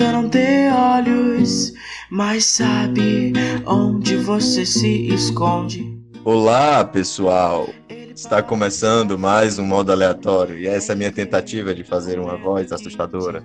[0.00, 1.74] tenta não ter olhos,
[2.08, 3.34] mas sabe
[3.66, 5.94] onde você se esconde.
[6.24, 7.68] Olá, pessoal!
[8.14, 12.34] Está começando mais um modo aleatório e essa é a minha tentativa de fazer uma
[12.34, 13.44] voz assustadora,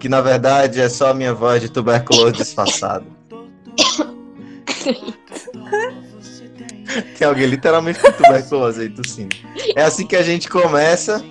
[0.00, 3.06] que na verdade é só a minha voz de tuberculose disfarçada.
[7.16, 9.36] Tem alguém literalmente com tuberculose aí tossindo.
[9.76, 11.24] É assim que a gente começa.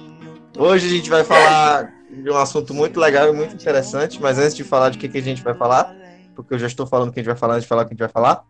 [0.57, 4.55] Hoje a gente vai falar de um assunto muito legal e muito interessante, mas antes
[4.55, 5.95] de falar de que, que a gente vai falar,
[6.35, 7.85] porque eu já estou falando o que a gente vai falar antes de falar o
[7.85, 8.43] que a gente vai falar,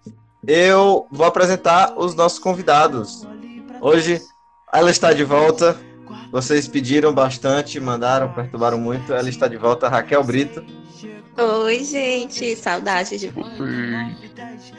[0.47, 3.27] eu vou apresentar os nossos convidados.
[3.81, 4.21] Hoje
[4.73, 5.77] ela está de volta.
[6.31, 9.13] Vocês pediram bastante, mandaram, perturbaram muito.
[9.13, 10.63] Ela está de volta, Raquel Brito.
[11.37, 13.31] Oi, gente, saudade de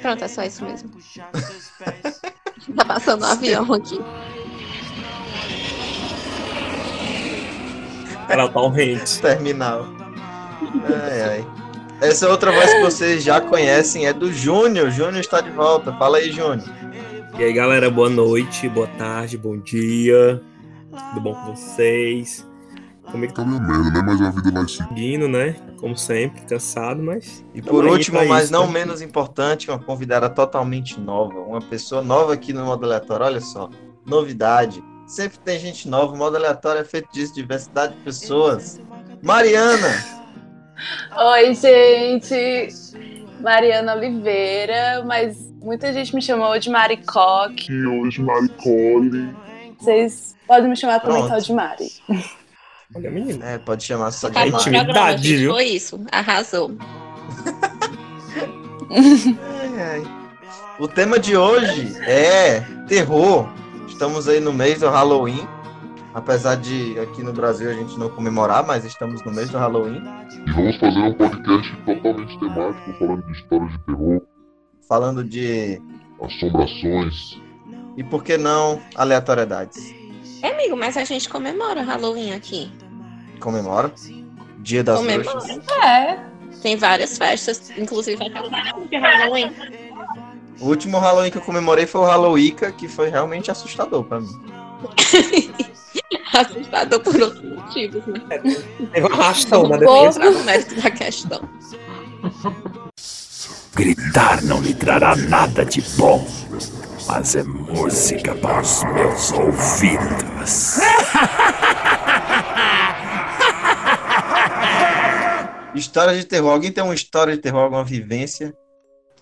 [0.01, 0.91] Pronto, é só isso mesmo.
[2.77, 3.99] tá passando um avião aqui.
[8.29, 9.19] Era Tom Hanks.
[9.19, 9.87] Terminal.
[10.85, 11.47] Ai, ai.
[12.01, 14.91] Essa outra voz que vocês já conhecem é do Júnior.
[14.91, 15.93] Júnior está de volta.
[15.95, 16.69] Fala aí, Júnior.
[17.39, 20.43] E aí, galera, boa noite, boa tarde, bom dia.
[21.11, 22.47] Tudo bom com vocês?
[23.11, 24.03] Como é que Tá meio merda, né?
[24.05, 25.57] Mas a vida vai seguindo, né?
[25.79, 27.45] Como sempre, cansado, mas.
[27.55, 28.73] E por último, mas isso, não né?
[28.73, 31.39] menos importante, uma convidada totalmente nova.
[31.41, 33.27] Uma pessoa nova aqui no modo aleatório.
[33.27, 33.71] Olha só,
[34.05, 34.83] novidade.
[35.07, 36.13] Sempre tem gente nova.
[36.13, 38.81] O modo aleatório é feito disso, diversidade de pessoas.
[39.23, 40.05] Mariana!
[41.17, 42.69] Oi, gente!
[43.41, 47.71] Mariana Oliveira, mas muita gente me chamou de Maricoque.
[47.71, 49.35] E hoje, Maricole.
[49.79, 51.93] Vocês podem me chamar também só de Mari.
[52.95, 53.45] Olha, menino.
[53.45, 55.53] É, pode chamar só de Acabou Intimidade, programa, viu?
[55.53, 56.01] Foi isso.
[56.11, 56.73] Arrasou.
[58.89, 60.03] Ai, ai.
[60.79, 63.49] O tema de hoje é terror.
[63.97, 65.49] Estamos aí no mês do Halloween.
[66.13, 70.03] Apesar de aqui no Brasil a gente não comemorar, mas estamos no mês do Halloween.
[70.47, 74.23] E vamos fazer um podcast totalmente temático, falando de histórias de terror,
[74.87, 75.81] Falando de.
[76.21, 77.41] assombrações.
[77.97, 79.95] E por que não aleatoriedades?
[80.43, 82.71] É, amigo, mas a gente comemora Halloween aqui.
[83.41, 83.91] Comemora.
[84.59, 85.39] Dia das Comemora.
[85.39, 85.59] Bruxas.
[85.83, 86.19] É.
[86.61, 88.51] Tem várias festas, inclusive aquela
[88.91, 89.51] de Halloween.
[90.61, 94.29] O último Halloween que eu comemorei foi o Halloween, que foi realmente assustador pra mim.
[96.33, 98.21] Assustador por outros motivos, né?
[98.93, 100.19] Teve um arrastão na Não vou defesa.
[100.19, 101.49] entrar no mérito da questão.
[103.75, 106.27] Gritar não lhe trará nada de bom,
[107.07, 110.79] mas é música para os meus ouvidos.
[115.75, 116.53] História de terror.
[116.53, 118.55] Alguém tem uma história de terror, alguma vivência?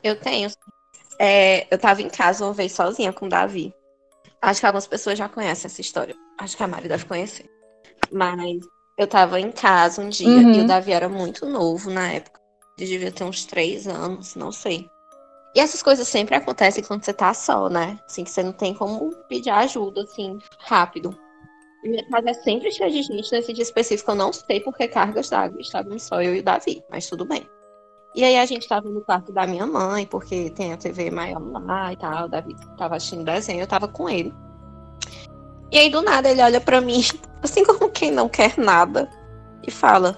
[0.02, 0.48] Eu tenho.
[1.24, 3.72] É, eu tava em casa uma vez sozinha com o Davi.
[4.42, 6.14] Acho que algumas pessoas já conhecem essa história.
[6.38, 7.46] Acho que a Mari deve conhecer.
[8.12, 8.58] Mas
[8.98, 10.52] eu tava em casa um dia Uhum.
[10.52, 12.38] e o Davi era muito novo na época.
[12.78, 14.86] Ele devia ter uns três anos, não sei.
[15.54, 17.98] E essas coisas sempre acontecem quando você tá só, né?
[18.04, 21.16] Assim, que você não tem como pedir ajuda, assim, rápido.
[21.84, 23.32] E Minha casa é sempre cheia de gente.
[23.32, 25.60] Nesse dia específico, eu não sei por que cargas d'água.
[25.60, 27.48] Estávamos só eu e o Davi, mas tudo bem.
[28.14, 31.42] E aí a gente tava no quarto da minha mãe, porque tem a TV maior
[31.64, 32.26] lá e tal.
[32.26, 34.32] O Davi tava assistindo desenho, eu tava com ele.
[35.72, 37.00] E aí do nada ele olha pra mim,
[37.42, 39.10] assim como quem não quer nada,
[39.66, 40.16] e fala: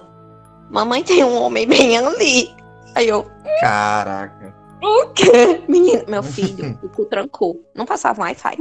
[0.69, 2.55] Mamãe tem um homem bem ali.
[2.93, 3.25] Aí eu,
[3.59, 4.55] Caraca.
[4.83, 5.63] o quê?
[5.67, 7.63] Menino, meu filho, o cu trancou.
[7.73, 8.57] Não passava Wi-Fi.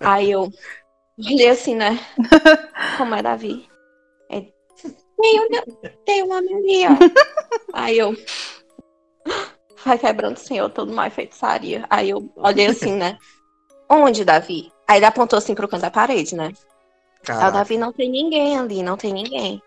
[0.00, 0.50] Aí eu
[1.18, 2.00] olhei assim, né?
[2.96, 3.68] Como é, Davi?
[4.30, 4.54] Ele,
[5.20, 5.48] tem, um,
[6.04, 7.72] tem um homem ali, ó.
[7.74, 8.16] Aí eu.
[9.84, 11.84] Vai quebrando, senhor, todo mais feitiçaria.
[11.90, 13.18] Aí eu olhei assim, né?
[13.88, 14.72] Onde, Davi?
[14.86, 16.52] Aí ele apontou assim pro canto da parede, né?
[17.28, 17.50] Aí o.
[17.50, 19.62] Davi não tem ninguém ali, não tem ninguém.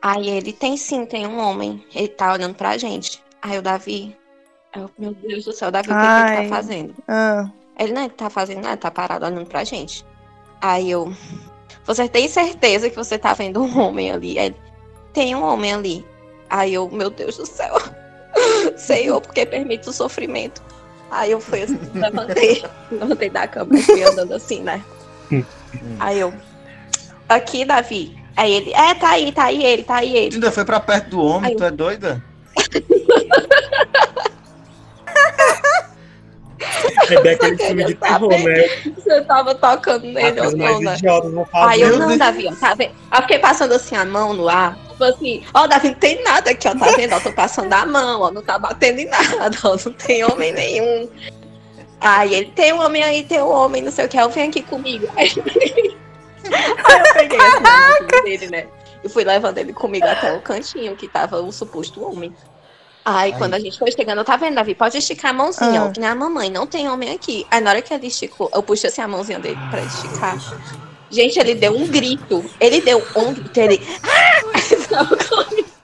[0.00, 1.84] Aí ele tem sim, tem um homem.
[1.94, 3.22] Ele tá olhando pra gente.
[3.42, 4.16] Aí o Davi.
[4.74, 6.94] eu, meu Deus do céu, Davi, o que, que ele tá fazendo?
[7.06, 7.50] Ah.
[7.78, 10.04] Ele não ele tá fazendo nada, tá parado olhando pra gente.
[10.60, 11.12] Aí eu.
[11.84, 14.38] Você tem certeza que você tá vendo um homem ali?
[14.38, 14.56] Aí ele,
[15.12, 16.06] tem um homem ali.
[16.50, 17.76] Aí eu, meu Deus do céu.
[18.78, 20.62] Senhor, porque permite o sofrimento.
[21.10, 22.62] Aí eu fui assim, levantei,
[22.92, 24.82] levantei da cama e fui andando assim, né?
[26.00, 26.32] Aí eu.
[27.28, 28.16] Aqui, Davi.
[28.36, 30.34] Aí ele, é, tá aí, tá aí ele, tá aí Tu ele.
[30.36, 32.22] ainda foi pra perto do homem, Aí eu- tu é doida?
[36.88, 38.68] É filme de terror, né?
[38.96, 40.96] Você tava tocando nele ou não, né?
[41.54, 42.16] Aí eu, não.
[42.16, 42.92] Davi, tá vendo?
[43.14, 44.76] Eu fiquei passando assim a mão no ar.
[44.90, 47.14] Tipo assim, ó, Davi, não tem nada aqui, ó, tá vendo?
[47.14, 50.52] Ó, tô passando a mão, ó, não tá batendo em nada, ó, não tem homem
[50.52, 51.08] nenhum.
[52.00, 54.48] Aí ele, tem um homem aí, tem um homem, não sei o que, eu venho
[54.48, 55.08] aqui comigo.
[55.16, 55.32] Aí,
[56.44, 58.66] aí eu peguei assim, dele, né?
[59.02, 62.34] E fui levando ele comigo até o cantinho que tava o suposto homem.
[63.08, 63.34] Ai.
[63.38, 64.74] quando a gente foi chegando, eu tá vendo, Davi?
[64.74, 66.10] Pode esticar a mãozinha, Ah.
[66.10, 67.46] a mamãe, não tem homem aqui.
[67.50, 70.36] Aí, na hora que ele esticou, eu puxei assim a mãozinha dele pra esticar.
[71.10, 72.44] Gente, ele deu um grito.
[72.60, 73.80] Ele deu um grito, ele.
[74.02, 74.38] Ah!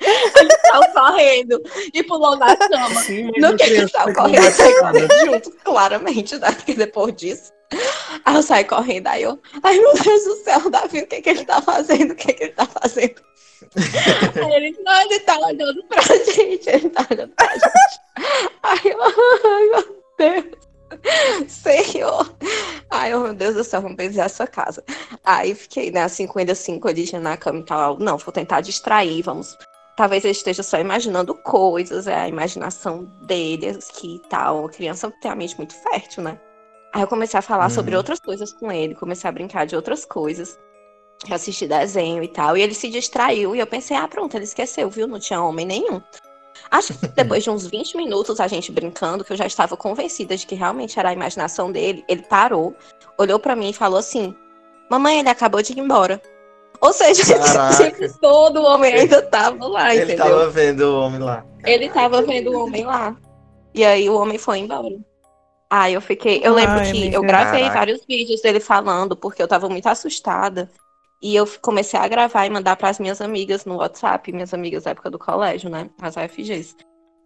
[0.00, 1.62] Ele saiu correndo.
[1.92, 3.00] E pulou na cama.
[3.00, 6.52] Sim, No que ele saiu correndo, correndo junto, claramente, né?
[6.52, 7.52] Porque depois disso.
[8.24, 9.38] Aí eu saí correndo, aí eu.
[9.62, 12.12] Ai, meu Deus do céu, Davi, o que, que ele tá fazendo?
[12.12, 13.22] O que, que ele tá fazendo?
[13.76, 18.00] Aí ele, não, ele tá olhando pra gente, ele tá olhando pra gente.
[18.62, 20.66] Aí eu, ai, meu Deus.
[21.48, 22.36] Senhor.
[22.90, 24.84] Ai, meu Deus do céu, vamos benzer essa casa.
[25.24, 27.98] Aí fiquei, né, assim, com ele assim, coladinho na cama e tal.
[27.98, 29.56] Não, vou tentar distrair, vamos.
[29.96, 34.68] Talvez ele esteja só imaginando coisas, é a imaginação dele aqui e tal.
[34.68, 36.38] Criança tem a mente muito fértil, né?
[36.96, 37.70] Aí eu comecei a falar Uhum.
[37.70, 40.58] sobre outras coisas com ele, comecei a brincar de outras coisas.
[41.30, 42.56] Assistir desenho e tal.
[42.56, 45.06] E ele se distraiu e eu pensei, ah, pronto, ele esqueceu, viu?
[45.06, 46.00] Não tinha homem nenhum.
[46.70, 50.34] Acho que depois de uns 20 minutos a gente brincando, que eu já estava convencida
[50.38, 52.74] de que realmente era a imaginação dele, ele parou,
[53.18, 54.34] olhou pra mim e falou assim:
[54.90, 56.18] Mamãe, ele acabou de ir embora.
[56.80, 57.22] Ou seja,
[57.76, 60.24] tipo, todo homem ainda tava lá, Ele entendeu?
[60.24, 61.44] tava vendo o homem lá.
[61.64, 63.14] Ele tava vendo o homem lá.
[63.74, 64.88] E aí o homem foi embora.
[65.68, 66.40] Aí eu fiquei.
[66.44, 67.16] Eu lembro Ai, que amiga.
[67.16, 67.78] eu gravei Caraca.
[67.78, 70.70] vários vídeos dele falando, porque eu tava muito assustada.
[71.20, 74.90] E eu comecei a gravar e mandar pras minhas amigas no WhatsApp, minhas amigas da
[74.90, 75.88] época do colégio, né?
[76.00, 76.76] As AFGs.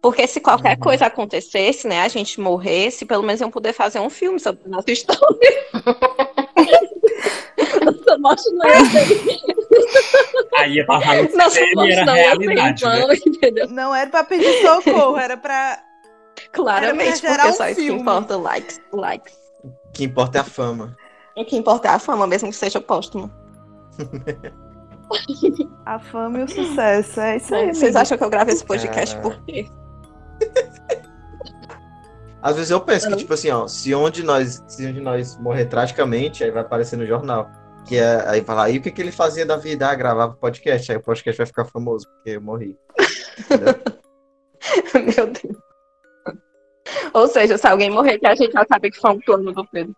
[0.01, 0.79] Porque se qualquer Uhum.
[0.83, 4.69] coisa acontecesse, né, a gente morresse, pelo menos iam poder fazer um filme sobre a
[4.69, 5.27] nossa história.
[7.85, 9.41] Nossa morte não ia ser,
[10.57, 13.05] Aí ia passar no nossa era não realidade, né?
[13.69, 15.83] Não era pra pedir socorro, era pra.
[16.51, 18.01] Claramente, porque um só isso que filme.
[18.01, 19.33] importa, likes, likes.
[19.63, 20.97] O que importa é a fama.
[21.35, 23.31] O que importa é a fama, mesmo que seja póstumo.
[25.85, 27.19] A fama e o sucesso.
[27.19, 27.73] É isso aí.
[27.73, 29.19] Vocês acham que eu gravei esse podcast Ah.
[29.19, 29.67] por quê?
[32.41, 35.65] Às vezes eu penso que, tipo assim, ó, se onde nós, se onde nós morrer
[35.65, 37.49] tragicamente, aí vai aparecer no jornal.
[37.85, 39.87] Que é, aí falar, aí o que, que ele fazia da vida?
[39.89, 42.77] Ah, gravava podcast, aí o podcast vai ficar famoso, porque eu morri.
[44.95, 45.57] Meu Deus.
[47.13, 49.65] Ou seja, se alguém morrer, que a gente já sabe que foi um plano do
[49.65, 49.95] Pedro.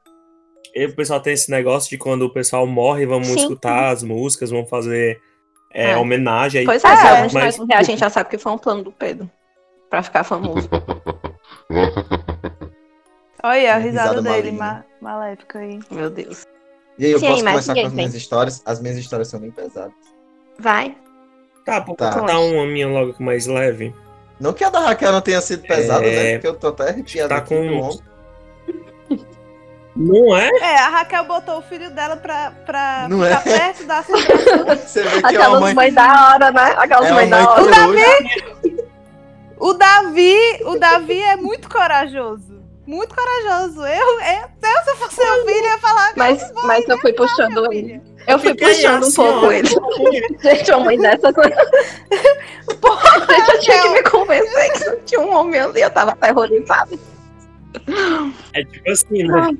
[0.75, 3.35] E o pessoal tem esse negócio de quando o pessoal morre, vamos Sim.
[3.35, 5.19] escutar as músicas, vamos fazer
[5.71, 5.97] é, É.
[5.97, 6.61] homenagem.
[6.61, 8.57] Aí, Pois é, É, se alguém de mas- a gente já sabe que foi um
[8.57, 9.29] plano do Pedro.
[9.89, 10.67] Pra ficar famoso.
[13.43, 15.79] Olha a Risada risada dele, ma maléfica aí.
[15.91, 16.45] Meu Deus.
[16.97, 18.61] E aí, eu Sim, posso começar com as minhas histórias?
[18.65, 19.93] As minhas histórias são bem pesadas.
[20.59, 20.95] Vai.
[21.65, 22.11] Tá, pô, Tá.
[22.11, 23.93] vou contar uma minha logo mais leve.
[24.43, 26.11] Não que a da Raquel não tenha sido pesada, É.
[26.23, 26.31] né?
[26.33, 27.97] Porque eu tô até arrepiado Tá aqui com-.
[29.95, 30.49] Não é?
[30.59, 33.57] É, a Raquel botou o filho dela pra, pra Não ficar é?
[33.59, 34.65] perto da assombração.
[34.75, 35.73] Você vê que é uma Aquelas mãe...
[35.75, 36.73] mães da hora, né?
[36.77, 37.63] Aquelas É uma mães mãe da hora.
[37.63, 38.83] coruja.
[39.59, 40.35] O Davi,
[40.65, 42.61] o Davi é muito corajoso.
[42.85, 43.79] Muito corajoso.
[43.85, 46.11] Eu, eu, eu se eu fosse seu filho, ia falar.
[46.17, 48.01] Mas, mas eu fui puxando ele.
[48.27, 49.51] Eu fui puxando um assim, pouco ó.
[49.51, 49.69] ele.
[50.41, 51.55] Gente, uma mãe dessa coisa.
[53.29, 55.81] Gente, eu tinha que me convencer que não tinha um homem ali.
[55.81, 56.97] Eu tava aterrorizada.
[58.53, 59.57] É tipo assim, né?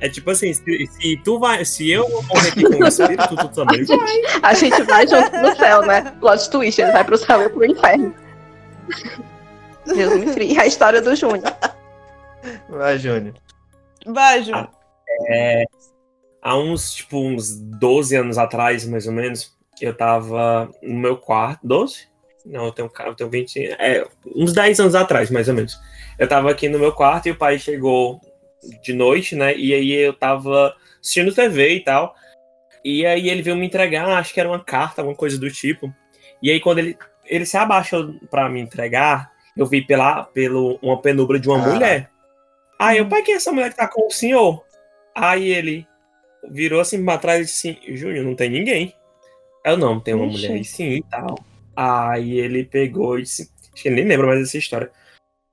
[0.00, 3.48] É tipo assim, se, se tu vai, se eu morrer aqui com o espírito, tu
[3.48, 3.98] também vai.
[4.42, 6.14] A gente vai junto no céu, né?
[6.20, 8.14] Plot twist, ele vai pro céu e eu pro inferno.
[9.86, 10.58] Deus me livre.
[10.58, 11.52] A história do Júnior.
[12.68, 13.34] Vai, Júnior.
[14.06, 14.54] Vai, Ju.
[14.54, 14.68] Ah.
[16.42, 21.60] Há uns, tipo, uns 12 anos atrás, mais ou menos, eu tava no meu quarto.
[21.66, 22.08] 12?
[22.46, 23.66] Não, eu tenho, eu tenho 20.
[23.78, 25.78] É, uns 10 anos atrás, mais ou menos.
[26.18, 28.20] Eu tava aqui no meu quarto e o pai chegou
[28.82, 29.54] de noite, né?
[29.56, 32.14] E aí eu tava assistindo TV e tal.
[32.82, 35.92] E aí ele veio me entregar, acho que era uma carta, alguma coisa do tipo.
[36.42, 41.00] E aí quando ele, ele se abaixou pra me entregar, eu vi pela, pelo, uma
[41.00, 41.68] penumbra de uma Ah.
[41.74, 42.10] mulher.
[42.78, 44.64] Aí eu, pai, quem é essa mulher que tá com o senhor?
[45.14, 45.86] Aí ele
[46.48, 48.94] virou assim pra trás e disse assim, Júnior, não tem ninguém.
[49.64, 50.36] Eu não, tem uma Ixi.
[50.36, 51.38] mulher aí sim e tal.
[51.76, 54.90] Aí ele pegou e disse, acho que ele nem lembra mais dessa história.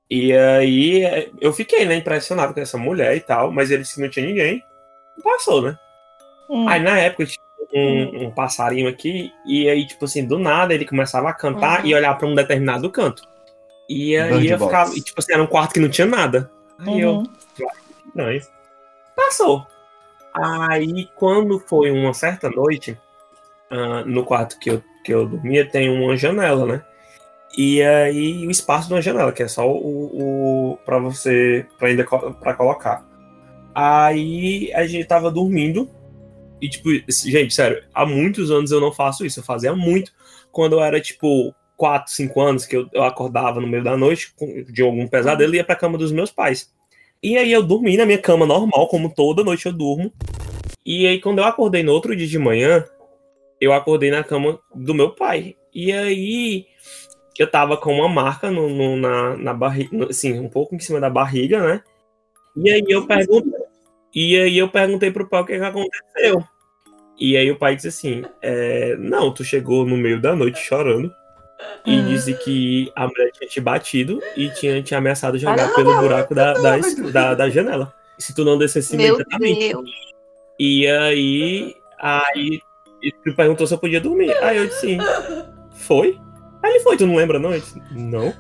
[0.10, 3.96] E aí é, eu fiquei, né, impressionado com essa mulher e tal, mas ele disse
[3.96, 4.64] que não tinha ninguém.
[5.24, 5.78] Passou, né?
[6.50, 6.68] Hum.
[6.70, 7.38] Aí na época tinha
[7.74, 11.88] um, um passarinho aqui, e aí, tipo assim, do nada ele começava a cantar Uhum.
[11.88, 13.24] e olhar pra um determinado canto.
[13.90, 16.50] E aí Bird eu ficava, e, tipo assim, era um quarto que não tinha nada.
[16.80, 17.24] Aí eu, Uhum.
[18.08, 18.42] estranho.
[19.16, 19.68] Passou.
[20.38, 22.98] Aí, quando foi uma certa noite,
[23.72, 26.84] ah, no quarto que eu, que eu dormia, tem uma janela, né?
[27.58, 31.88] E aí, o espaço de uma janela, que é só o, o para você, pra
[31.90, 33.06] ainda pra colocar.
[33.76, 35.90] Aí, a gente tava dormindo,
[36.62, 39.40] E, tipo, gente, sério, há muitos anos eu não faço isso.
[39.40, 40.12] Eu fazia muito
[40.52, 44.34] quando eu era, tipo, 4, 5 anos, que eu, eu acordava no meio da noite
[44.72, 46.74] de algum pesadelo e ia pra cama dos meus pais.
[47.22, 50.12] E aí eu dormi na minha cama normal, como toda noite eu durmo.
[50.86, 52.86] E aí, quando eu acordei no outro dia de manhã,
[53.62, 55.56] eu acordei na cama do meu pai.
[55.74, 56.68] E aí
[57.38, 61.00] eu tava com uma marca no, no- na, na barriga, assim, um pouco em cima
[61.00, 61.84] da barriga, né?
[62.56, 63.54] E aí eu perguntei,
[64.16, 66.44] e aí eu perguntei pro pai o que, que aconteceu.
[67.20, 71.12] E aí o pai disse assim: é, Não, tu chegou no meio da noite chorando.
[71.86, 76.36] E disse que a mulher tinha te batido e tinha te ameaçado jogar pelo buraco
[76.36, 76.78] da, da,
[77.12, 77.94] da, da janela.
[78.18, 79.74] Se tu não descesse imediatamente.
[80.60, 82.62] E aí, aí
[83.02, 84.32] ele perguntou se eu podia dormir.
[84.44, 84.98] Aí eu disse.
[85.72, 86.20] Foi?
[86.62, 87.54] Aí ele foi, tu não lembra não?
[87.54, 88.34] Eu disse, não.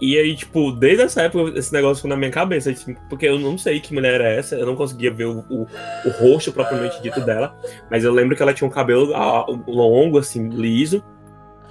[0.00, 3.38] E aí, tipo, desde essa época, esse negócio ficou na minha cabeça, tipo, porque eu
[3.38, 7.02] não sei que mulher era essa, eu não conseguia ver o, o, o rosto propriamente
[7.02, 7.56] dito dela,
[7.90, 11.02] mas eu lembro que ela tinha um cabelo ah, longo, assim, liso,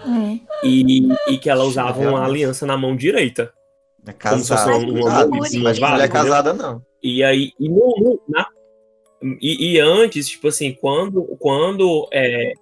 [0.05, 0.39] Hum.
[0.63, 3.51] e, e que ela usava uma aliança na mão direita.
[4.05, 4.77] É Como casada.
[4.77, 6.09] uma, uma, Mas Mas entendeu?
[6.09, 6.81] casada não.
[7.03, 8.47] E aí, e, no- no- na-
[9.41, 12.53] e- e antes, tipo assim, quando, quando, é,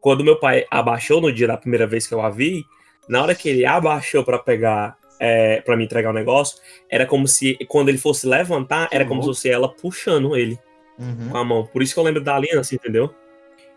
[0.00, 2.62] quando meu pai abaixou no dia da primeira vez que eu a vi,
[3.08, 6.58] na hora que ele abaixou pra pegar, é, para me entregar o negócio,
[6.90, 10.58] era como se, quando ele fosse levantar, era como se fosse ela puxando ele
[10.98, 11.28] Uhum.
[11.30, 11.66] com a mão.
[11.66, 13.12] Por isso que eu lembro da aliança, entendeu?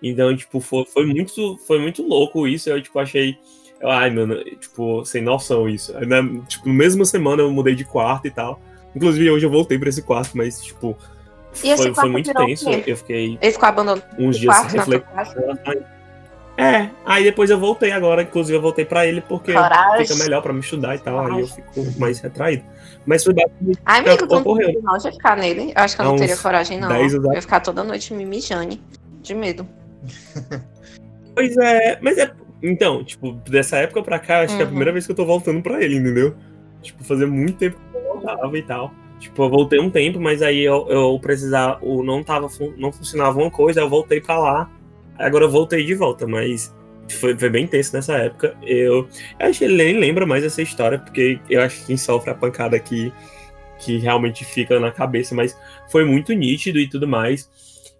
[0.01, 2.69] Então, tipo, foi, foi muito, foi muito louco isso.
[2.69, 3.37] Eu, tipo, achei.
[3.83, 5.93] Ai, mano, tipo, sem noção isso.
[6.05, 8.59] Na, tipo, mesma semana eu mudei de quarto e tal.
[8.95, 10.97] Inclusive, hoje eu voltei pra esse quarto, mas, tipo,
[11.63, 12.69] E foi, foi muito tenso.
[12.69, 15.01] Eu fiquei Ele ficou abandonado uns dias refletindo.
[15.13, 15.85] casa.
[16.59, 20.07] É, aí depois eu voltei agora, inclusive eu voltei pra ele porque Coragem.
[20.07, 22.63] fica melhor pra me estudar e tal, aí eu fico mais retraído.
[23.05, 24.81] Mas foi basicamente Ai, amigo, não ocorreu.
[24.81, 25.71] não de ficar nele.
[25.75, 26.87] Eu acho que eu não teria coragem, não.
[26.89, 28.75] 10 Eu ia ficar toda noite me mijando.
[29.21, 29.67] De medo.
[31.35, 32.31] Pois é, mas é.
[32.63, 34.69] Então, tipo, dessa época pra cá, acho que é a Uhum.
[34.69, 36.35] primeira vez que eu tô voltando pra ele, entendeu?
[36.81, 38.91] Tipo, fazia muito tempo que eu voltava e tal.
[39.19, 41.77] Tipo, eu voltei um tempo, mas aí eu, eu precisava.
[41.85, 42.47] O não tava.
[42.77, 44.71] Não funcionava uma coisa, eu voltei pra lá.
[45.19, 46.73] Agora eu voltei de volta, mas
[47.19, 48.55] foi, foi bem tenso nessa época.
[48.63, 49.07] Eu,
[49.39, 52.31] eu acho que ele nem lembra mais essa história, porque eu acho que quem sofre
[52.31, 53.13] a pancada aqui
[53.79, 55.55] que realmente fica na cabeça, mas
[55.91, 57.47] foi muito nítido e tudo mais.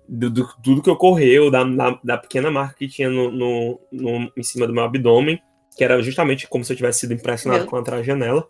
[0.07, 4.31] Do, do- tudo que ocorreu, da, na- da pequena marca que tinha no, no- no-
[4.37, 5.41] em cima do meu abdômen,
[5.75, 7.69] que era justamente como se eu tivesse sido impressionado Meu.
[7.69, 8.47] contra a janela,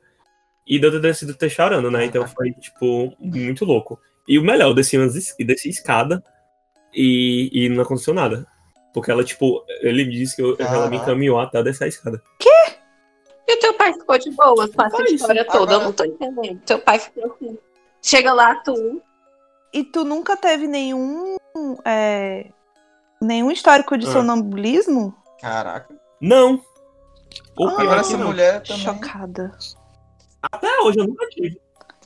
[0.65, 2.05] e de eu ter sido ter chorando, né?
[2.05, 3.99] Então foi, tipo, muito louco.
[4.27, 6.23] E o melhor, eu desci, umas es- desci escada
[6.93, 8.45] e, e não aconteceu nada.
[8.93, 12.21] Porque ela, tipo, ele disse que eu- ela me encaminhou até descer a escada.
[13.47, 15.73] E o teu pai ficou de boa com essa história toda?
[15.73, 16.59] Eu não tô entendendo.
[16.65, 17.57] Teu pai ficou assim.
[18.01, 19.01] Chega lá, tu.
[19.73, 21.35] E tu nunca teve nenhum.
[21.85, 22.51] é,
[23.21, 24.11] nenhum histórico de Ah.
[24.11, 25.15] sonambulismo?
[25.41, 25.93] Caraca.
[26.21, 26.61] Não!
[27.57, 28.27] O Ah, pior Agora é que essa não.
[28.27, 28.81] mulher também.
[28.83, 29.57] Chocada.
[30.51, 31.59] Até hoje eu nunca tive.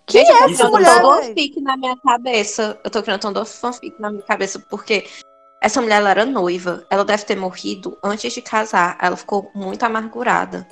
[0.05, 1.01] Quem Gente, é eu Isso tô essa eu criando mulher?
[1.01, 1.27] todo véi?
[1.29, 2.79] fanfic na minha cabeça.
[2.83, 5.05] Eu tô criando todo fanfic na minha cabeça, porque
[5.61, 6.85] essa mulher ela era noiva.
[6.89, 8.97] Ela deve ter morrido antes de casar.
[9.01, 10.65] Ela ficou muito amargurada.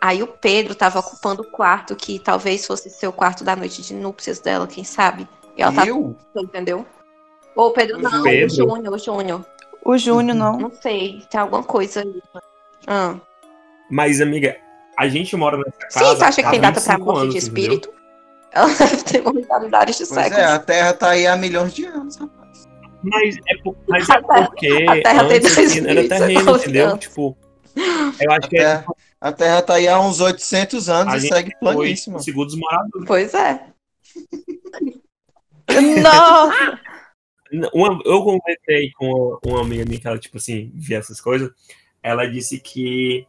[0.00, 3.80] Aí o Pedro tava ocupando o quarto que talvez fosse ser o quarto da noite
[3.82, 5.28] de núpcias dela, quem sabe?
[5.56, 6.16] E ela Eu?
[6.36, 6.84] entendeu?
[7.56, 8.46] Ou o Pedro não, Pedro.
[8.46, 9.46] o Júnior, o Júnior.
[9.84, 10.58] O Júnior não.
[10.58, 12.22] Não sei, tem alguma coisa aí.
[12.86, 13.14] Ah.
[13.90, 14.56] Mas, amiga,
[14.98, 15.98] a gente mora nessa casa.
[15.98, 17.62] Sim, você acha que tem data pra 25 morte anos, de entendeu?
[17.74, 17.94] espírito?
[18.54, 20.38] Ela deve ter morrido milhares de Pois séculos.
[20.38, 22.68] é, a Terra tá aí há milhões de anos, rapaz.
[23.02, 26.56] Mas é, por- mas A é Terra- porque a Terra tem dois era mil terreno,
[26.56, 26.86] entendeu?
[26.88, 27.00] anos.
[27.00, 27.36] Tipo,
[28.20, 28.84] eu acho A que é Terra,
[29.20, 32.18] a terra tá aí há uns 800 anos a e gente segue planíssima.
[32.20, 33.06] segundo dos moradores.
[33.06, 33.66] Pois é.
[36.02, 36.80] Nossa!
[37.72, 41.50] Uma, eu conversei com uma amiga minha que ela, tipo assim, via essas coisas.
[42.02, 43.26] Ela disse que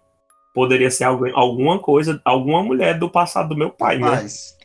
[0.54, 4.10] poderia ser alguém, alguma coisa, alguma mulher do passado do meu pai, né?
[4.10, 4.56] Mas,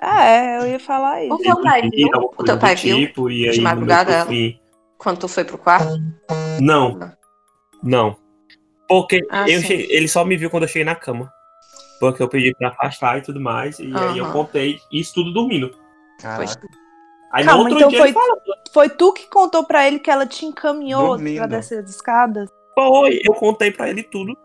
[0.00, 1.42] É, eu ia falar O isso.
[1.42, 2.08] teu pai viu?
[2.36, 2.96] O teu pai viu?
[2.98, 4.26] tipo, e aí, de madrugada ela?
[4.30, 4.60] fim-
[4.96, 6.00] Quando tu foi pro quarto?
[6.60, 6.98] Não,
[7.82, 8.16] não.
[8.88, 11.30] Porque Ah, eu cheguei- ele só me viu quando eu cheguei na cama.
[11.98, 13.78] Porque eu pedi pra afastar e tudo mais.
[13.80, 15.76] E aí eu contei isso tudo dormindo.
[16.20, 16.60] caraca.
[17.32, 18.38] Aí Calma, no outro então dia foi- ele falou.
[18.72, 21.36] Foi tu que contou pra ele que ela te encaminhou Dormindo.
[21.38, 22.48] pra descer as escadas?
[22.74, 24.36] Foi, eu contei pra ele tudo.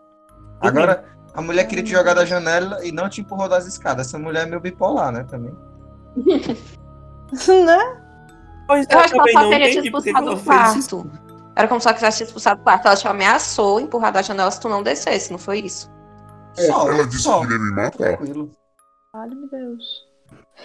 [0.60, 4.08] Agora, a mulher queria te jogar da janela e não te empurrou das escadas.
[4.08, 5.54] Essa mulher é meio bipolar, né, também.
[7.64, 8.00] né?
[8.66, 11.10] Pois Eu é, acho que ela só não teria te expulsado do quarto.
[11.56, 12.86] Era como se ela quisesse te expulsar do quarto.
[12.86, 15.90] Ela te ameaçou empurrar da janela se tu não descesse, não foi isso?
[16.54, 17.40] Só, Ela disse só.
[17.40, 17.90] que queria me matar.
[18.16, 18.50] Tranquilo.
[19.14, 19.84] Ai, meu Deus.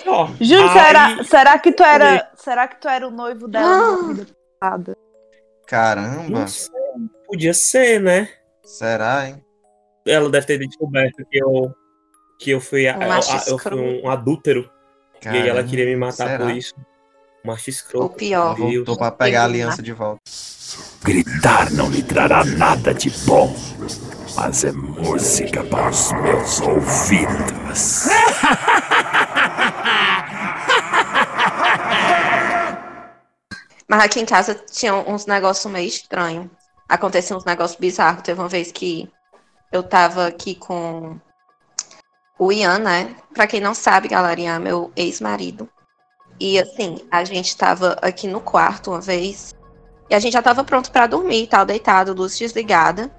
[0.06, 2.32] Aí- será, será que tu era.
[2.36, 3.92] Será que tu era o noivo dela Ah.
[4.02, 4.28] na vida
[4.60, 4.98] passada?
[5.68, 6.46] Caramba,
[7.28, 8.30] podia ser, né?
[8.64, 9.44] será, hein?
[10.08, 11.72] Ela deve ter descoberto que eu,
[12.40, 14.70] que eu fui, Um a- eu fui um adúltero.
[15.24, 16.46] e aí ela Caramba, queria me matar será?
[16.46, 16.74] por isso.
[17.44, 18.16] Macho O escroto.
[18.16, 18.56] pior.
[18.56, 18.76] Deus.
[18.76, 20.22] Voltou pra pegar a aliança de volta.
[21.04, 23.56] Gritar não lhe trará nada de bom,
[24.36, 28.08] mas é música para os meus ouvidos.
[33.90, 36.48] Mas aqui em casa tinha uns negócios meio estranhos.
[36.88, 38.22] Aconteciam uns negócios bizarros.
[38.24, 39.12] Teve uma vez que
[39.72, 41.20] eu tava aqui com
[42.38, 43.16] o Ian, né?
[43.34, 45.68] Pra quem não sabe, galera, Ian é meu ex-marido.
[46.40, 49.54] E assim, a gente tava aqui no quarto uma vez.
[50.10, 53.12] E a gente já tava pronto pra dormir e tal, deitado, luz desligada.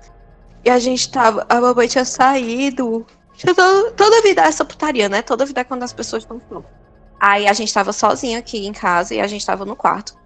[0.64, 1.44] E a gente tava.
[1.48, 3.06] A mamãe tinha saído.
[3.44, 5.22] Todo- Toda vida é essa putaria, né?
[5.22, 6.70] Toda vida é quando as pessoas estão prontas.
[7.20, 10.18] Aí a gente tava sozinha aqui em casa e a gente tava no quarto.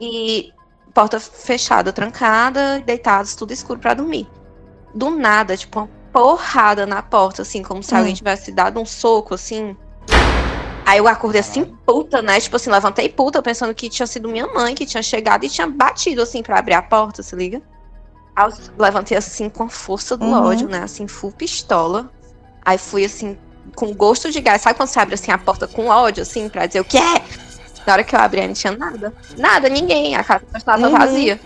[0.00, 0.52] E
[0.92, 4.28] porta fechada, trancada, deitados, tudo escuro pra dormir.
[4.94, 7.98] Do nada, tipo, uma porrada na porta, assim, como se Hum.
[7.98, 9.76] alguém tivesse dado um soco, assim.
[10.86, 12.38] Aí eu acordei assim, puta, né?
[12.38, 15.66] Tipo assim, levantei puta, pensando que tinha sido minha mãe que tinha chegado e tinha
[15.66, 17.62] batido, assim, pra abrir a porta, se liga?
[18.36, 20.44] Aí eu levantei assim, com a força do Uhum.
[20.44, 20.82] ódio, né?
[20.82, 22.10] Assim, full pistola.
[22.64, 23.38] Aí fui assim,
[23.74, 24.60] com gosto de gás.
[24.60, 27.24] Sabe quando você abre assim a porta com ódio, assim, pra dizer o que é?
[27.86, 29.12] Na hora que eu abri, não tinha nada.
[29.36, 30.14] Nada, ninguém.
[30.16, 30.92] A casa estava Uhum.
[30.98, 31.40] vazia.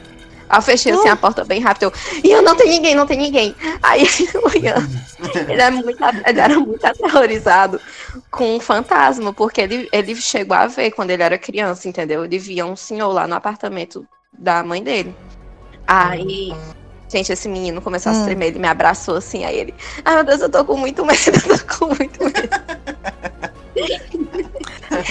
[0.48, 1.92] Aí eu fechei assim a porta bem rápido.
[2.24, 3.54] Eu, Ian, não tem ninguém, não tem ninguém.
[3.82, 4.02] Aí
[4.44, 4.76] o Ian,
[5.48, 7.80] ele, é muito, ele era muito aterrorizado
[8.30, 12.24] com um fantasma, porque ele, ele chegou a ver quando ele era criança, entendeu?
[12.24, 14.06] Ele via um senhor lá no apartamento
[14.38, 15.14] da mãe dele.
[15.86, 16.54] Aí,
[17.12, 18.24] gente, esse menino começou a Hum.
[18.24, 21.18] tremer, ele me abraçou assim, aí ele, ai meu Deus, eu tô com muito medo,
[21.48, 22.48] eu tô com muito medo.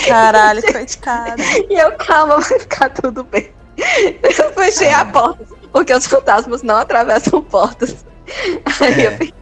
[0.08, 1.42] Caralho, coitado.
[1.70, 3.52] E eu, calma, vai ficar tudo bem.
[3.78, 8.06] Eu fechei a porta, porque os fantasmas não atravessam portas.
[8.82, 9.34] Aí eu fiquei,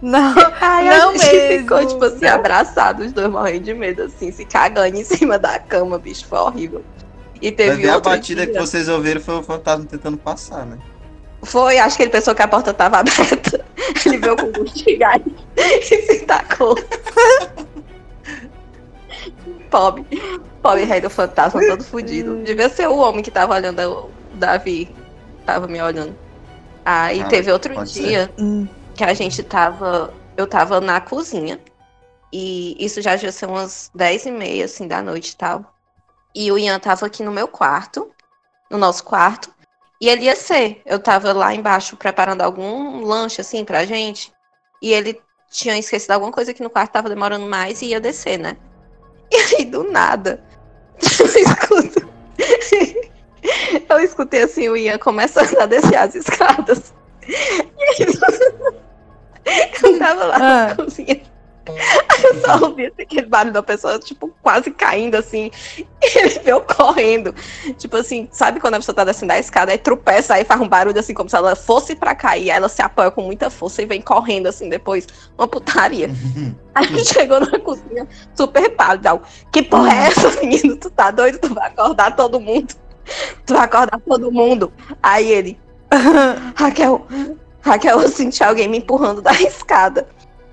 [0.00, 1.58] Não, Aí não a gente mesmo.
[1.62, 5.58] ficou, tipo assim, abraçados, os dois morrendo de medo, assim, se cagando em cima da
[5.58, 6.84] cama, bicho, foi horrível.
[7.40, 10.78] E teve ver a batida dia, que vocês ouviram foi o fantasma tentando passar, né?
[11.46, 13.64] Foi, acho que ele pensou que a porta tava aberta.
[14.04, 15.22] Ele veio com gosto de gás
[15.56, 16.74] e se tacou.
[19.70, 20.04] Pobre,
[20.62, 22.42] pobre rei do fantasma, todo fudido.
[22.42, 24.94] Devia ser o homem que tava olhando o Davi.
[25.44, 26.16] Tava me olhando.
[26.84, 28.66] Aí Ah, teve outro dia Hum.
[28.94, 30.12] que a gente tava.
[30.36, 31.60] Eu tava na cozinha.
[32.32, 35.74] E isso já devia ser umas 10 e meia, assim, da noite e tal.
[36.34, 38.10] E o Ian tava aqui no meu quarto,
[38.70, 39.50] no nosso quarto.
[40.00, 40.82] E ele ia ser.
[40.84, 44.32] Eu tava lá embaixo preparando algum lanche, assim, pra gente.
[44.82, 48.38] E ele tinha esquecido alguma coisa aqui no quarto, tava demorando mais e ia descer,
[48.38, 48.56] né?
[49.32, 50.40] E aí, do nada,
[51.02, 52.08] eu escuto.
[53.88, 56.92] Eu escutei assim o Ian começando a descer as escadas.
[57.28, 58.18] E ele...
[59.82, 60.66] Eu tava lá Ah.
[60.68, 61.22] na cozinha.
[61.68, 65.50] Aí eu só ouvi aquele barulho da pessoa, tipo, quase caindo assim.
[65.78, 67.34] E ele veio correndo.
[67.76, 70.68] Tipo assim, sabe quando a pessoa tá descendo a escada, aí tropeça, aí faz um
[70.68, 72.50] barulho assim, como se ela fosse pra cair.
[72.50, 75.06] Aí ela se apoia com muita força e vem correndo assim depois.
[75.36, 76.10] Uma putaria.
[76.76, 79.22] Aí chegou na cozinha, super pálido.
[79.50, 80.76] Que porra é essa, menino?
[80.76, 81.38] Tu tá doido?
[81.38, 82.74] Tu vai acordar todo mundo.
[83.46, 84.70] Tu vai acordar todo mundo.
[85.02, 85.58] Aí ele,
[86.54, 87.06] Raquel,
[87.60, 90.06] Raquel, eu senti alguém me empurrando da escada.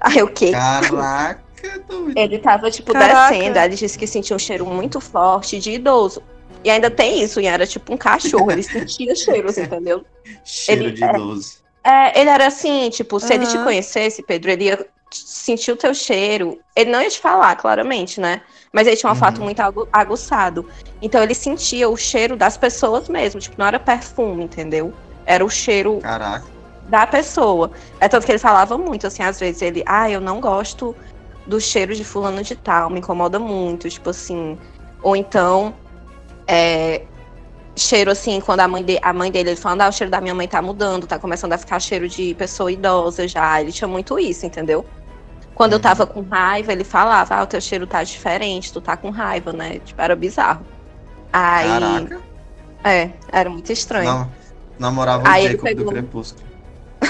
[0.04, 0.52] Aí o quê?
[0.52, 1.40] Caraca,
[1.88, 2.14] doido.
[2.18, 3.32] Ele tava, tipo, Caraca.
[3.34, 3.58] descendo.
[3.58, 6.22] Aí ele disse que sentia um cheiro muito forte de idoso.
[6.64, 10.06] E ainda tem isso, e era tipo um cachorro, ele sentia cheiros, entendeu?
[10.46, 11.64] Cheiro Ele- de idoso.
[11.84, 15.94] É, ele era assim, tipo, se ele te conhecesse, Pedro, ele ia sentir o teu
[15.94, 16.58] cheiro.
[16.74, 18.42] Ele não ia te falar, claramente, né?
[18.72, 19.18] Mas ele tinha um Uhum.
[19.20, 20.66] olfato muito agu- aguçado.
[21.02, 23.42] Então ele sentia o cheiro das pessoas mesmo.
[23.42, 24.94] Tipo, não era perfume, entendeu?
[25.26, 26.46] Era o cheiro Caraca.
[26.88, 27.72] Da pessoa.
[28.00, 30.96] É tanto que ele falava muito, assim, às vezes ele, ah, eu não gosto
[31.46, 34.58] do cheiro de fulano de tal, me incomoda muito, tipo assim.
[35.02, 35.74] Ou então,
[36.48, 37.04] é,
[37.76, 40.22] cheiro assim, quando a mãe, de, a mãe dele, ele falando, ah, o cheiro da
[40.22, 43.62] minha mãe tá mudando, tá começando a ficar cheiro de pessoa idosa já.
[43.62, 44.86] Ele tinha muito isso, entendeu?
[45.56, 45.84] Quando eu Uhum.
[45.84, 49.54] tava com raiva, ele falava, ah, o teu cheiro tá diferente, tu tá com raiva,
[49.54, 49.80] né?
[49.80, 50.66] Tipo, era bizarro.
[51.32, 52.22] Aí, Caraca.
[52.84, 54.06] é, era muito estranho.
[54.10, 54.32] Não,
[54.80, 56.43] namorava o Aí Jacob do Crepúsculo.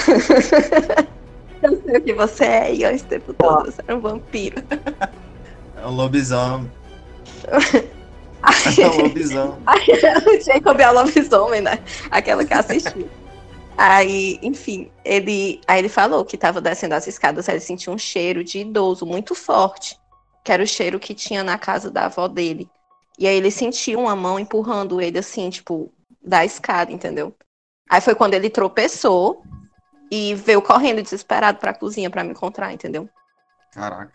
[1.62, 4.62] Eu sei o que você é, Ian, esse tempo todo, você era um vampiro.
[5.76, 6.70] É um lobisomem.
[8.78, 9.58] É um lobisomem.
[10.26, 11.78] o Jacob é o lobisomem, né?
[12.10, 13.08] Aquela que assistiu.
[13.76, 17.98] Aí, enfim, ele, aí ele falou que tava descendo as escadas, aí ele sentiu um
[17.98, 19.98] cheiro de idoso muito forte,
[20.44, 22.68] que era o cheiro que tinha na casa da avó dele.
[23.18, 27.34] E aí ele sentiu uma mão empurrando ele assim, tipo, da escada, entendeu?
[27.88, 29.42] Aí foi quando ele tropeçou
[30.10, 33.08] e veio correndo desesperado pra cozinha pra me encontrar, entendeu?
[33.72, 34.12] Caraca.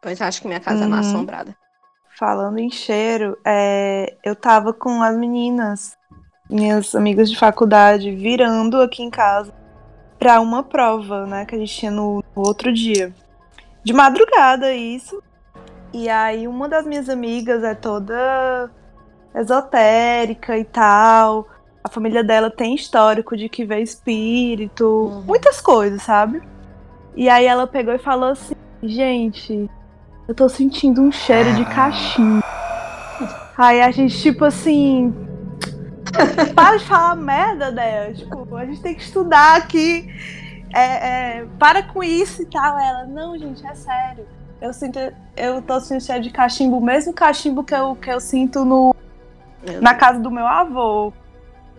[0.00, 1.06] Pois acho que minha casa é mal Uhum.
[1.06, 1.56] assombrada.
[2.18, 5.96] Falando em cheiro, é, eu tava com as meninas,
[6.50, 9.52] minhas amigas de faculdade, virando aqui em casa
[10.18, 13.14] pra uma prova, né, que a gente tinha no, no outro dia.
[13.84, 15.22] De madrugada, isso.
[15.92, 18.68] E aí, uma das minhas amigas é toda
[19.34, 21.46] esotérica e tal.
[21.88, 25.22] A família dela tem histórico de que vê espírito, Uhum.
[25.22, 26.42] muitas coisas, sabe?
[27.16, 29.70] E aí ela pegou e falou assim: gente,
[30.28, 32.44] eu tô sentindo um cheiro de cachimbo.
[33.56, 35.14] Aí a gente, tipo assim.
[36.54, 38.12] Para de falar merda, né?
[38.12, 40.06] Tipo, a gente tem que estudar aqui.
[40.74, 42.78] É, é, para com isso e tal.
[42.78, 44.26] Ela, não, gente, é sério.
[44.60, 44.98] Eu sinto.
[45.34, 48.94] Eu tô sentindo cheiro de cachimbo, o mesmo cachimbo que eu, que eu sinto no,
[49.80, 51.14] na casa do meu avô.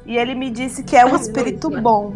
[0.06, 2.14] E ele me disse que é um Ai, espírito bom.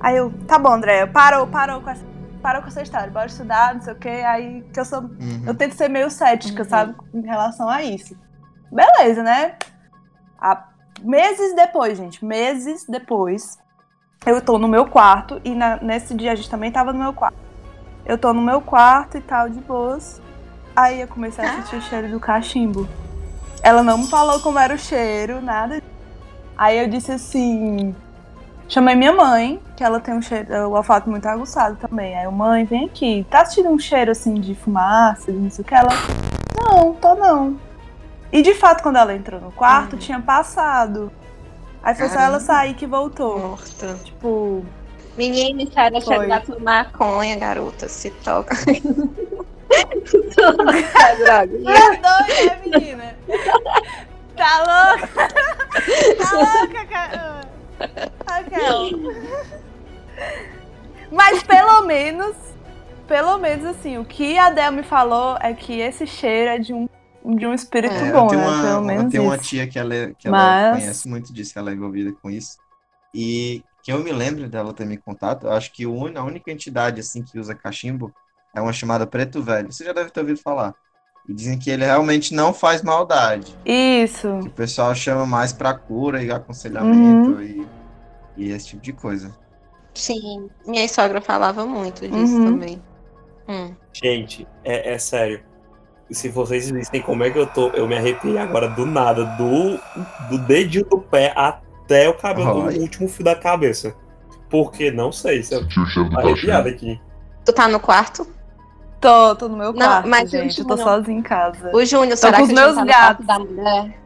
[0.00, 2.04] Aí eu, tá bom, André, parou, parou com essa,
[2.42, 4.08] parou com essa história, bora estudar, não sei o quê.
[4.26, 5.42] Aí que eu sou Uhum.
[5.46, 6.68] eu tento ser meio cética, Uhum.
[6.68, 6.94] sabe?
[7.14, 8.16] Em relação a isso.
[8.70, 9.56] Beleza, né?
[10.40, 10.68] Há
[11.02, 13.58] meses depois, gente, meses depois,
[14.26, 17.12] eu tô no meu quarto e na- nesse dia a gente também tava no meu
[17.12, 17.36] quarto.
[18.04, 20.20] Eu tô no meu quarto e tal, de boas.
[20.74, 22.88] Aí eu comecei a sentir o cheiro do cachimbo.
[23.62, 25.82] Ela não me falou como era o cheiro, nada.
[26.58, 27.94] Aí eu disse assim.
[28.68, 32.14] Chamei minha mãe, que ela tem um cheiro, o olfato muito aguçado também.
[32.18, 33.24] Aí eu, mãe, vem aqui.
[33.30, 35.74] Tá sentindo um cheiro assim de fumaça, de não sei o que?
[35.74, 35.88] Ela,
[36.54, 37.58] não, tô não.
[38.30, 39.98] E de fato, quando ela entrou no quarto, Uhum.
[39.98, 41.10] tinha passado.
[41.82, 42.34] Aí foi só Caramba.
[42.36, 43.38] ela sair que voltou.
[43.38, 43.94] Morta.
[44.04, 44.62] Tipo,
[45.16, 46.14] Menina, era Foi.
[46.28, 47.88] cheiro da maconha, garota.
[47.88, 48.54] Se toca.
[49.68, 50.52] Tá
[51.14, 51.46] droga.
[51.46, 53.14] doida, né, menina?
[54.38, 54.58] Tá
[54.94, 55.08] louca?
[56.16, 57.40] Tá louca, cara?
[58.26, 58.90] Raquel.
[61.10, 62.36] Mas pelo menos,
[63.06, 66.72] pelo menos assim, o que a Del me falou é que esse cheiro é de
[66.72, 66.88] um,
[67.36, 68.46] de um espírito É, bom, eu tenho, né?
[68.48, 71.32] uma, Pelo eu menos tenho uma tia que ela, é- que ela Mas- conhece muito
[71.32, 72.56] disso, que ela é envolvida com isso.
[73.14, 75.88] E que eu me lembro dela ter me contato, eu acho que a
[76.22, 78.12] única entidade assim que usa cachimbo
[78.54, 79.72] é uma chamada Preto Velho.
[79.72, 80.74] Você já deve ter ouvido falar.
[81.28, 83.54] E dizem que ele realmente não faz maldade.
[83.66, 84.38] Isso.
[84.40, 87.42] Que o pessoal chama mais pra cura e aconselhamento Uhum.
[87.42, 87.66] e,
[88.36, 89.30] e esse tipo de coisa.
[89.94, 92.44] Sim, minha sogra falava muito disso Uhum.
[92.46, 92.82] também.
[93.48, 93.74] Hum.
[93.92, 95.42] Gente, é, é sério.
[96.10, 99.78] Se vocês vissem como é que eu tô, eu me arrepiei agora do nada, do,
[100.30, 102.78] do dedinho do pé até o cabelo, Ai.
[102.78, 103.94] o último fio da cabeça.
[104.48, 105.68] Porque não sei, se eu do
[106.10, 106.98] tô arrepiado aqui.
[107.44, 108.26] Tu tá no quarto?
[109.00, 110.60] Tô, tô no meu Não, quarto, mas eu gente.
[110.60, 111.70] Eu tô não- sozinha em casa.
[111.72, 113.26] O Júnior, Tô será com que os o meus tá gatos.
[113.26, 113.98] da mulher?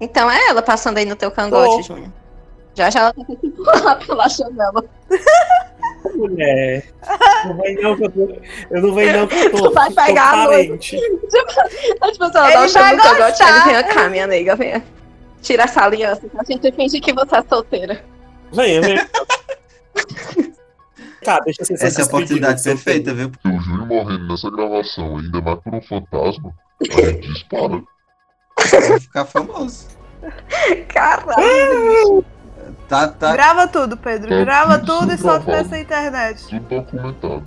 [0.00, 1.82] Então é ela passando aí no teu cangote, Tô.
[1.94, 2.10] Júnior.
[2.74, 4.84] Já já ela tá tentando pular pela janela.
[6.14, 6.84] Mulher.
[7.44, 8.36] Não vai não que eu tô.
[8.70, 9.68] Eu não venho não que eu tô.
[9.68, 10.96] Tu vai tô pegar a noite.
[10.98, 14.82] tipo assim, ela Ele dá um vai no cangote, ele vem cá, minha nega, vem.
[15.42, 18.04] Tira essa aliança, a gente finge que você é solteira.
[18.52, 19.10] Venha, venha.
[21.24, 23.30] Cara, deixa eu ser Essa é a oportunidade perfeita, viu?
[23.42, 27.82] Se o Júnior morrendo nessa gravação, ainda mais por um fantasma, a gente dispara.
[28.88, 29.88] Vai ficar famoso.
[30.88, 32.24] Caralho.
[32.88, 33.32] Tá, tá.
[33.32, 34.28] Grava tudo, Pedro.
[34.28, 35.68] Tá Grava tudo tudo e solta gravado.
[35.70, 36.46] nessa internet.
[36.48, 37.42] Tudo documentado.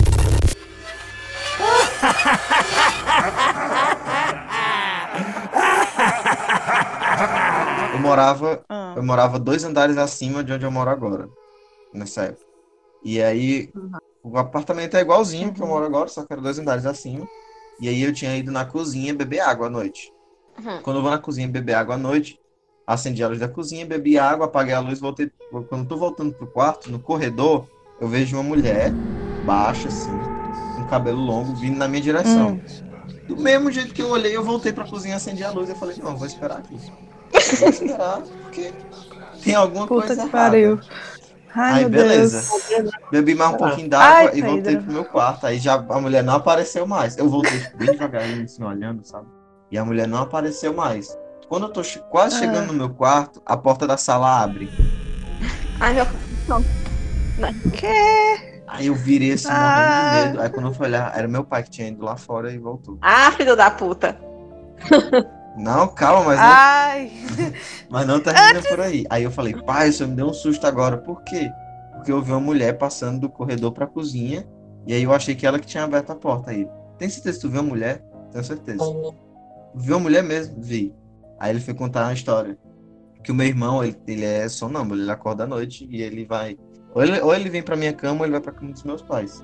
[7.94, 8.94] Eu morava Ah.
[8.96, 11.28] Eu morava dois andares acima de onde eu moro agora,
[11.94, 12.53] nessa época.
[13.04, 13.70] E aí,
[14.24, 17.28] o apartamento é igualzinho que eu moro agora, só que era dois andares acima.
[17.80, 20.12] E aí eu tinha ido na cozinha beber água à noite.
[20.58, 20.82] Uhum.
[20.82, 22.40] Quando eu vou na cozinha beber água à noite,
[22.86, 25.32] acendi a luz da cozinha, bebi água, apaguei a luz, voltei.
[25.52, 27.68] Quando eu tô voltando pro quarto, no corredor,
[28.00, 28.92] eu vejo uma mulher
[29.46, 30.12] baixa, assim,
[30.78, 32.52] com cabelo longo, vindo na minha direção.
[32.52, 32.94] Hum.
[33.28, 35.96] Do mesmo jeito que eu olhei, eu voltei pra cozinha, acendi a luz e falei,
[36.02, 36.78] não, vou esperar aqui.
[37.60, 38.74] Vou esperar, porque
[39.44, 40.38] tem alguma Puta coisa que errada.
[40.38, 40.80] pariu.
[41.56, 42.44] Ai, Aí, beleza.
[42.70, 42.92] Deus.
[43.12, 43.58] Bebi mais um Ah.
[43.58, 45.46] pouquinho d'água e voltei pro meu quarto.
[45.46, 47.18] Aí já a mulher não apareceu mais.
[47.18, 49.28] Eu voltei bem devagarinho, assim, olhando, sabe?
[49.72, 51.16] E a mulher não apareceu mais.
[51.48, 52.40] Quando eu tô che- quase Ah.
[52.40, 54.70] chegando no meu quarto, a porta da sala abre.
[55.80, 56.06] Ai, meu
[57.72, 58.64] Que?
[58.68, 59.54] Aí eu virei assim, Ah.
[59.54, 60.42] morrendo de medo.
[60.42, 62.98] Aí quando eu fui olhar, era meu pai que tinha ido lá fora e voltou.
[63.02, 64.18] Ah, filho da puta.
[65.56, 67.12] Não, calma, mas não, Ai.
[67.90, 69.06] mas não termina por aí.
[69.10, 70.98] Aí eu falei, pai, o senhor me deu um susto agora.
[70.98, 71.52] Por quê?
[71.94, 74.48] Porque eu vi uma mulher passando do corredor pra cozinha.
[74.88, 76.68] E aí eu achei que ela que tinha aberto a porta aí.
[76.98, 78.04] Tem certeza que tu viu uma mulher?
[78.32, 78.84] Tenho certeza.
[79.76, 80.56] Viu uma mulher mesmo?
[80.58, 80.94] Vi.
[81.40, 82.58] Aí ele foi contar uma história.
[83.24, 86.58] que o meu irmão, ele, ele é sonâmbulo, ele acorda à noite e ele vai.
[86.94, 89.02] Ou ele, ou ele vem pra minha cama ou ele vai pra cama dos meus
[89.02, 89.44] pais.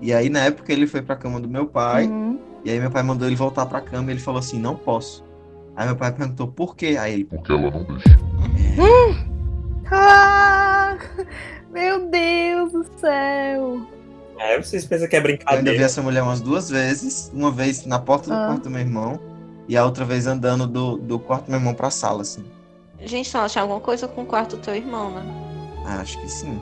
[0.00, 2.06] E aí, na época, ele foi pra cama do meu pai.
[2.06, 2.38] Uhum.
[2.64, 5.24] E aí, meu pai mandou ele voltar pra cama e ele falou assim: não posso.
[5.76, 6.96] Aí, meu pai perguntou por quê?
[7.00, 8.18] Aí ele, Porque ela não deixa.
[9.94, 10.96] Ah,
[11.70, 13.86] meu Deus do céu.
[14.38, 15.84] É, vocês pensam que é eu ainda vi brincadeira.
[15.84, 17.30] essa mulher umas duas vezes.
[17.34, 18.46] Uma vez na porta do Ah.
[18.46, 19.20] quarto do meu irmão.
[19.68, 22.42] E a outra vez andando do, do quarto do meu irmão pra sala, assim.
[23.04, 25.22] Gente, então ela tinha alguma coisa com o quarto do teu irmão, né?
[25.86, 26.58] Ah, acho que sim.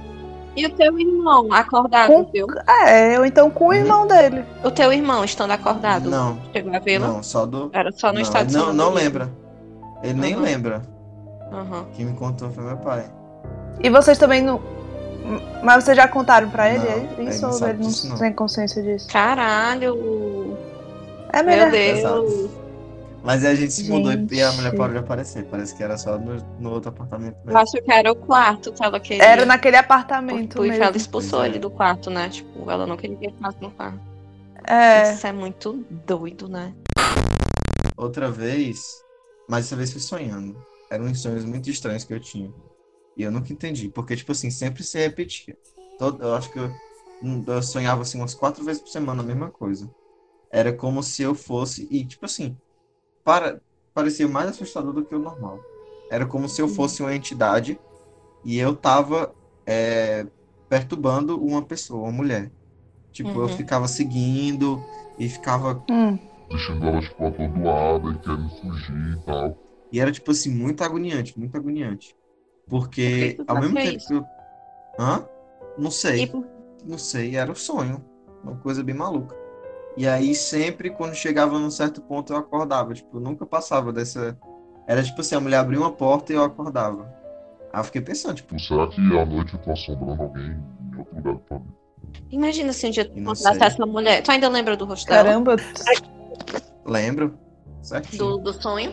[0.56, 2.46] E o teu irmão acordado, Com- viu?
[2.86, 3.74] É, ou então com o Uhum.
[3.74, 4.44] irmão dele.
[4.64, 6.10] O teu irmão estando acordado.
[6.10, 7.06] Não, Chegou a vê-lo?
[7.06, 7.70] não, só do.
[7.72, 9.30] Era só no não, estado de não, não lembra.
[10.02, 10.42] Ele nem Uhum.
[10.42, 10.82] lembra.
[11.52, 11.84] Aham.
[11.94, 13.04] Quem me contou foi meu pai.
[13.80, 14.60] E vocês também não.
[15.62, 17.88] Mas vocês já contaram pra ele Não, é ele isso não ou sabe ele não,
[17.88, 18.18] disso, não.
[18.18, 19.06] tem consciência disso?
[19.08, 20.56] Caralho!
[21.32, 21.70] É Meu melhor.
[21.70, 21.98] Deus!
[21.98, 22.50] Exato.
[23.22, 25.44] Mas aí a gente se mudou e- e a mulher parou de aparecer.
[25.44, 27.59] Parece que era só no, no outro apartamento Eu mesmo.
[27.59, 29.22] acho que era o quarto que ela queria.
[29.24, 30.85] Era naquele apartamento Porque mesmo.
[30.85, 31.50] ela expulsou Pois é.
[31.50, 32.28] ele do quarto, né?
[32.28, 34.00] Tipo, ela não queria que ele no quarto.
[34.66, 35.02] É.
[35.14, 36.74] Isso é muito doido, né?
[37.96, 39.02] Outra vez,
[39.48, 40.56] mas dessa vez foi sonhando.
[40.90, 42.50] Eram uns sonhos muito estranhos que eu tinha.
[43.16, 43.88] E eu nunca entendi.
[43.90, 45.56] Porque, tipo assim, sempre se repetia.
[45.98, 46.70] Todo, eu acho que eu,
[47.46, 49.90] eu sonhava assim umas quatro vezes por semana a mesma coisa.
[50.52, 51.87] Era como se eu fosse.
[51.90, 52.56] E, tipo assim,
[53.24, 53.61] para,
[53.94, 55.61] parecia mais assustador do que o normal.
[56.11, 57.80] Era como se eu fosse uma entidade
[58.44, 59.35] e eu tava
[59.66, 60.26] é,
[60.68, 62.52] perturbando uma pessoa, uma mulher.
[63.12, 63.56] Tipo, eu Uhum.
[63.56, 64.80] ficava seguindo
[65.18, 66.18] e ficava Hum.
[66.50, 69.56] Deixando ela, tipo, atordoada e querendo fugir e tal.
[69.92, 72.16] E era, tipo assim, muito agoniante, muito agoniante.
[72.68, 74.26] Porque, que ao mesmo fazia tempo que eu.
[74.98, 75.26] Hã?
[75.78, 76.46] Não sei, por-
[76.85, 78.04] não sei, era o sonho.
[78.42, 79.37] Uma coisa bem maluca.
[79.96, 82.94] E aí, sempre, quando chegava num certo ponto, eu acordava.
[82.94, 84.38] Tipo, eu nunca passava dessa.
[84.87, 87.12] Era tipo assim, a mulher abria uma porta e eu acordava.
[87.72, 90.44] Aí eu fiquei pensando, tipo, será que à noite eu tô assombrando alguém
[90.92, 91.81] em outro lugar do planeta?
[92.31, 94.22] Imagina se um dia tu encontrasse essa mulher.
[94.22, 95.24] Tu ainda lembra do rosto dela?
[95.24, 95.57] Caramba.
[96.85, 97.38] lembro?
[97.83, 98.18] Certinho.
[98.18, 98.92] Do, do sonho?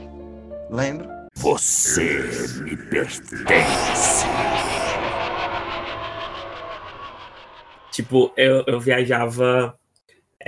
[0.70, 1.10] Lembro.
[1.36, 2.20] Você
[2.64, 4.26] me pertence.
[7.92, 9.76] Tipo, eu, eu viajava.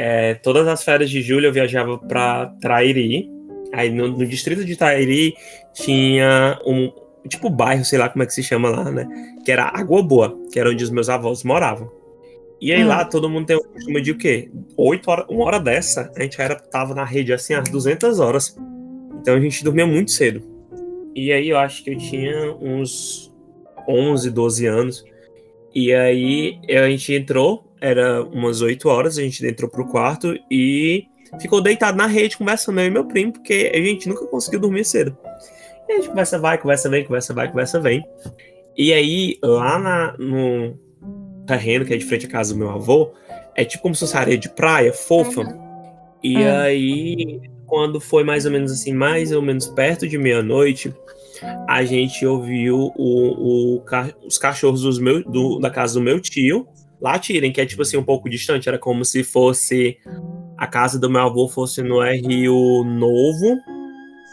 [0.02, 3.30] É, todas as férias de julho eu viajava pra Trairi.
[3.74, 5.34] Aí no, no distrito de Trairi
[5.74, 6.90] tinha um.
[7.28, 9.06] Tipo, bairro, sei lá como é que se chama lá, né?
[9.44, 11.92] Que era Água Boa, que era onde os meus avós moravam.
[12.62, 12.88] E aí Hum.
[12.88, 14.50] lá todo mundo tem o costume de o quê?
[14.78, 18.58] Oito horas, uma hora dessa, a gente era, tava na rede assim às 200 horas.
[19.22, 20.42] Então a gente dormia muito cedo.
[21.14, 23.34] E aí eu acho que eu tinha uns
[23.86, 25.04] 11, 12 anos.
[25.76, 31.06] E aí a gente entrou, era umas 8 horas, a gente entrou pro quarto e
[31.40, 34.84] ficou deitado na rede conversando eu e meu primo, porque a gente nunca conseguiu dormir
[34.86, 35.16] cedo.
[35.88, 38.04] E a gente conversa vai, conversa vem, conversa vai, conversa vem.
[38.78, 40.78] E aí, lá na- no
[41.46, 43.12] terreno que é de frente à casa do meu avô,
[43.56, 45.42] é tipo como se fosse areia de praia, fofa.
[46.24, 46.56] E Hum.
[46.62, 50.94] aí, quando foi mais ou menos assim, mais ou menos perto de meia-noite,
[51.68, 53.84] a gente ouviu o, o
[54.26, 56.68] os cachorros dos meu, do- da casa do meu tio
[57.02, 58.68] latirem, que é tipo assim, um pouco distante.
[58.70, 59.98] Era como se fosse
[60.58, 63.58] a casa do meu avô fosse no Rio Novo.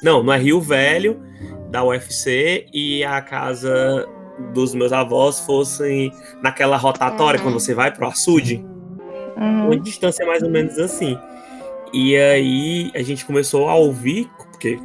[0.02, 1.20] Não, no Rio Velho,
[1.70, 4.06] da UFC, e a casa
[4.52, 6.10] dos meus avós fosse
[6.42, 7.46] naquela rotatória, Uhum.
[7.46, 8.56] quando você vai pro açude
[9.36, 9.66] Uhum.
[9.66, 11.18] uma distância mais ou menos assim.
[11.92, 14.78] E aí a gente começou a ouvir, porque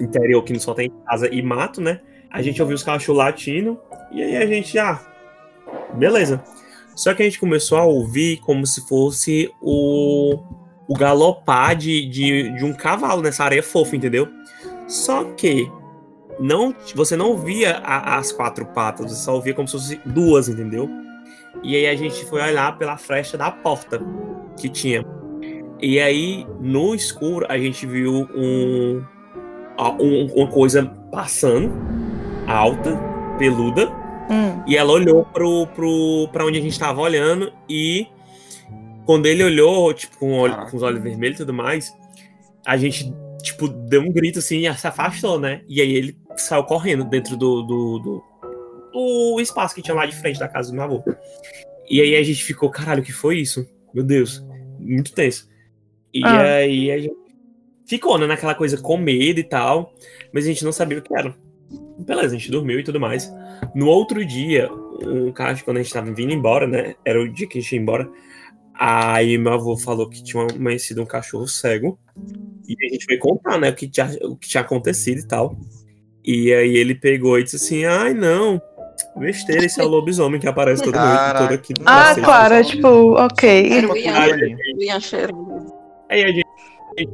[0.00, 2.00] interior que só tem casa e mato, né?
[2.30, 3.78] A gente ouviu os cachorros latindo,
[4.12, 5.00] e aí a gente, ah,
[5.94, 6.42] beleza.
[6.94, 10.38] Só que a gente começou a ouvir como se fosse o,
[10.86, 14.28] o galopar de, de, de um cavalo nessa areia fofa, entendeu?
[14.86, 15.70] Só que
[16.38, 20.48] não, você não via a- as quatro patas, você só ouvia como se fosse duas,
[20.48, 20.88] entendeu?
[21.62, 24.00] E aí a gente foi olhar pela fresta da porta
[24.58, 25.04] que tinha.
[25.80, 29.02] E aí, no escuro, a gente viu um,
[30.00, 31.72] um- uma coisa passando,
[32.46, 32.96] alta,
[33.38, 33.90] peluda,
[34.30, 34.62] Hum.
[34.66, 38.06] e ela olhou pro, pro, pra onde a gente tava olhando e
[39.04, 41.92] quando ele olhou, tipo, com, olho- com os olhos vermelhos e tudo mais,
[42.64, 45.62] a gente, tipo, deu um grito assim e se afastou, né?
[45.68, 48.22] E aí ele saiu correndo dentro do, do, do,
[48.92, 51.02] do espaço que tinha lá de frente da casa do meu avô.
[51.90, 53.68] E aí a gente ficou, caralho, o que foi isso?
[53.92, 54.42] Meu Deus,
[54.78, 55.48] muito tenso.
[56.14, 56.40] E Ah.
[56.54, 57.16] aí a gente
[57.86, 59.92] ficou, né, naquela coisa com medo e tal,
[60.32, 61.34] mas a gente não sabia o que era.
[61.98, 63.32] Beleza, a gente dormiu e tudo mais.
[63.74, 64.68] No outro dia,
[65.04, 66.94] um cara, quando a gente tava vindo embora, né?
[67.04, 68.08] Era o dia que a gente ia embora.
[68.74, 71.98] Aí meu avô falou que tinha amanhecido um cachorro cego.
[72.68, 73.70] E a gente foi contar, né?
[73.70, 75.56] O que tinha, o que tinha acontecido e tal.
[76.24, 78.60] E aí ele pegou e disse assim: ai não,
[79.16, 81.44] besteira, esse é o lobisomem que aparece todo, noite, Caraca.
[81.46, 81.74] todo aqui.
[81.78, 83.72] no Ah, cacete." claro, é tipo, ok.
[83.72, 85.72] Era o Ian, cheirando.
[86.08, 86.46] aí a gente,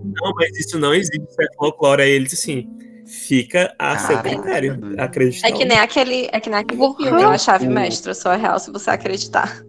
[0.05, 2.03] não, mas isso não existe, isso é folclore.
[2.03, 2.69] Aí ele disse assim:
[3.09, 5.01] fica a seu Caraca, critério, doido.
[5.01, 5.49] acreditar.
[5.49, 8.59] É que nem aquele, é que nem aquele filme, a chave mestra, só é real
[8.59, 9.65] se você acreditar.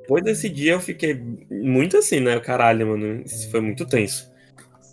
[0.00, 2.38] Depois desse dia eu fiquei muito assim, né?
[2.40, 4.28] Caralho, mano, isso foi muito tenso.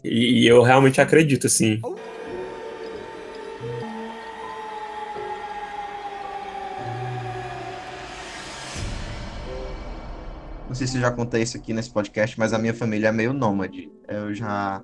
[0.04, 1.80] E, e eu realmente acredito, assim.
[10.68, 13.12] Não sei se eu já contei isso aqui nesse podcast, mas a minha família é
[13.12, 13.90] meio nômade.
[14.08, 14.84] Eu já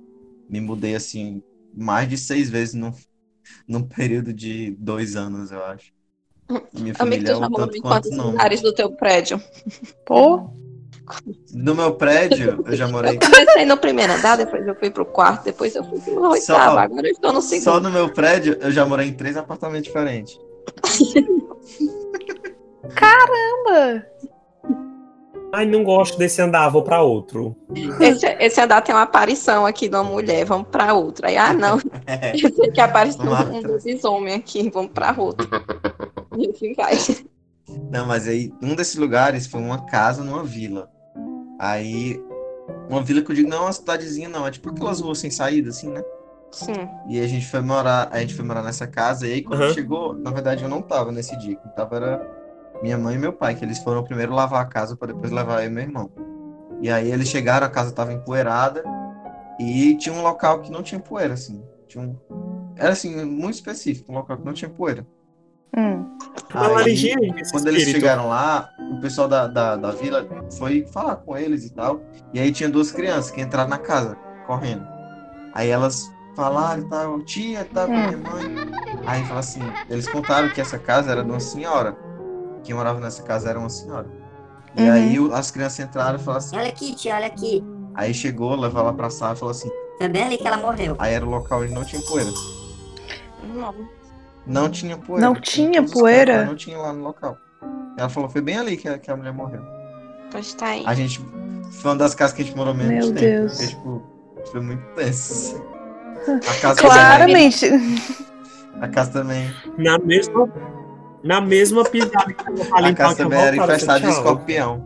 [0.49, 2.91] me mudei assim mais de seis vezes num,
[3.67, 5.91] num período de dois anos, eu acho.
[6.73, 8.31] Minha Amigo, tu é já um morou tanto em quanto quantos nômade.
[8.33, 9.41] lugares do teu prédio?
[10.05, 10.49] Pô,
[11.53, 15.05] No meu prédio, eu já morei Eu comecei no primeiro andar, depois eu fui pro
[15.05, 17.81] quarto, depois eu fui pro oitavo, agora eu estou no só segundo.
[17.81, 20.37] no meu prédio, eu já morei em três apartamentos diferentes.
[22.95, 24.05] caramba!
[25.53, 27.55] Ai, não gosto desse andar, vou pra outro.
[27.99, 31.27] Esse, esse andar tem uma aparição aqui de uma mulher, vamos pra outra.
[31.27, 32.33] Aí, ah, não, É.
[32.33, 33.71] eu sei que apareceu Uma um outra.
[33.71, 35.47] lobisomem aqui, vamos pra outra.
[36.37, 36.93] E assim vai.
[37.91, 40.89] Não, mas aí, um desses lugares foi uma casa numa vila.
[41.59, 42.17] Aí,
[42.89, 44.47] uma vila que eu digo não é uma cidadezinha, não.
[44.47, 46.01] É tipo aquelas ruas sem saída, assim, né?
[46.51, 46.87] Sim.
[47.09, 49.27] E a gente foi morar, a gente foi morar nessa casa.
[49.27, 49.73] E aí, quando Aham.
[49.73, 51.57] chegou, na verdade, eu não tava nesse dia.
[51.57, 52.40] Quem tava era
[52.81, 55.63] minha mãe e meu pai, que eles foram primeiro lavar a casa para depois levar
[55.63, 56.11] eu e meu irmão.
[56.81, 58.83] E aí, eles chegaram, a casa tava empoeirada.
[59.59, 61.63] E tinha um local que não tinha poeira, assim.
[61.87, 62.15] Tinha um...
[62.75, 65.05] Era, assim, muito específico, um local que não tinha poeira.
[65.77, 66.17] Hum.
[66.53, 66.95] Aí,
[67.51, 71.73] Quando eles chegaram lá, o pessoal da, da, da vila foi falar com eles e
[71.73, 72.01] tal.
[72.33, 74.85] E aí tinha duas crianças que entraram na casa, correndo.
[75.53, 78.55] Aí elas falaram e tal, tia, tá com a minha mãe.
[79.05, 81.95] Aí fala assim, eles contaram que essa casa era de uma senhora.
[82.63, 84.07] Quem morava nessa casa era uma senhora.
[84.75, 84.91] E Uhum.
[84.91, 86.55] aí as crianças entraram e falaram assim.
[86.57, 87.63] Olha aqui, tia, olha aqui.
[87.93, 89.69] Aí chegou, levou ela pra sala e falou assim.
[89.97, 90.95] Foi bem ali que ela morreu.
[90.97, 92.31] Aí era o local onde não tinha poeira.
[93.53, 93.75] Não.
[94.47, 95.25] Não tinha poeira.
[95.27, 96.45] Não Tinha poeira?
[96.45, 97.37] Não tinha lá no local.
[97.97, 99.61] Ela falou, foi bem ali que a, que a mulher morreu.
[100.31, 100.83] Pois tá aí.
[100.87, 101.19] A gente.
[101.81, 103.19] Foi uma das casas que a gente morou menos Meu tempo.
[103.19, 103.51] Deus.
[103.57, 104.03] Porque, tipo,
[104.51, 105.61] foi muito tenso.
[106.27, 107.69] A casa Claramente.
[107.69, 107.95] também.
[108.81, 109.51] A casa também.
[109.77, 110.47] Na mesma,
[111.23, 114.83] na mesma pisada que eu falar A casa era infestada de escorpião.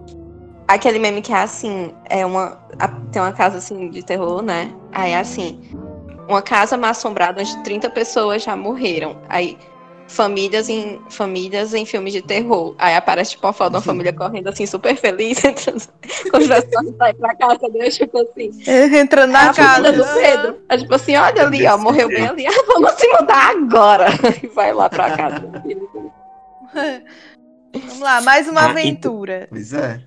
[0.67, 2.57] Aquele meme que é assim, é uma.
[2.79, 4.71] a- tem uma casa assim de terror, né?
[4.91, 5.61] Aí é assim,
[6.27, 9.17] uma casa mal assombrada onde 30 pessoas já morreram.
[9.29, 9.57] Aí,
[10.07, 12.73] famílias em famílias em filmes de terror.
[12.79, 15.83] Aí aparece tipo uma foto de uma família correndo assim, super feliz, entrando,
[16.47, 18.49] braços pra sair pra casa deles, tipo assim.
[18.67, 19.91] Entrando na casa.
[19.93, 20.57] do Pedro.
[20.67, 22.47] É tipo assim, olha ali, ó, morreu bem ali.
[22.47, 24.07] Ah, vamos se mudar agora.
[24.41, 25.43] E vai lá pra casa.
[27.73, 29.47] Vamos lá, mais uma Ah, aventura.
[29.49, 30.01] Pois é.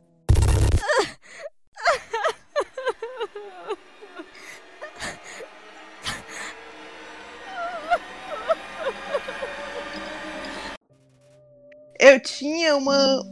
[11.99, 13.23] Eu tinha uma.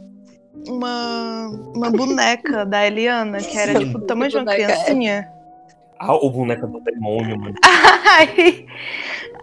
[0.67, 4.65] Uma, uma boneca da Eliana, que era tipo do tamanho de uma Boneca, é.
[4.65, 5.29] criancinha.
[5.99, 7.53] Ah, o boneco do demônio, mano.
[8.17, 8.65] Aí,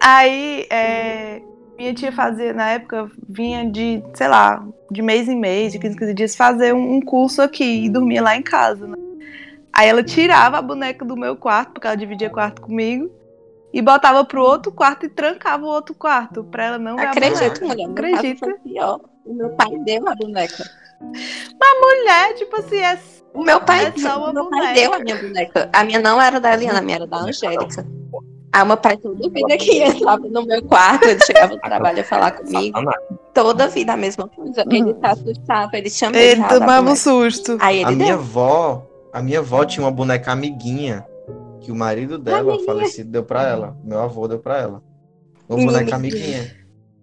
[0.00, 1.40] aí é,
[1.76, 5.94] minha tia fazia, na época, vinha de, sei lá, de mês em mês, de 15
[5.94, 8.96] em 15 dias, fazer um, curso aqui e dormia lá em casa, né?
[9.72, 13.10] Aí ela tirava a boneca do meu quarto, porque ela dividia quarto comigo,
[13.72, 17.10] e botava pro outro quarto e trancava o outro quarto, pra ela não ver a
[17.10, 17.66] Acredito, boneca.
[17.66, 17.90] mulher.
[17.90, 18.54] Acredita?
[18.62, 19.00] pior.
[19.24, 20.64] O meu pai deu a boneca.
[21.80, 22.98] Mulher, tipo assim, é
[23.32, 25.70] O meu pai, É só uma meu pai deu a minha boneca.
[25.72, 27.84] A minha não era da Eliana, a minha era da Angélica.
[28.62, 32.04] O meu pai toda vida que entrava no meu quarto, ele chegava do trabalho a
[32.04, 32.78] falar comigo.
[33.32, 34.64] Toda vida a mesma coisa.
[34.70, 37.56] Ele se assustava, ele medo ele tomava um susto.
[37.60, 38.18] Aí A ele minha deu.
[38.18, 41.04] avó, a minha avó tinha uma boneca amiguinha
[41.60, 42.66] que o marido dela, Amiguinha.
[42.66, 43.76] falecido, deu pra ela.
[43.82, 44.82] Meu avô deu pra ela.
[45.48, 46.54] Uma boneca amiguinha.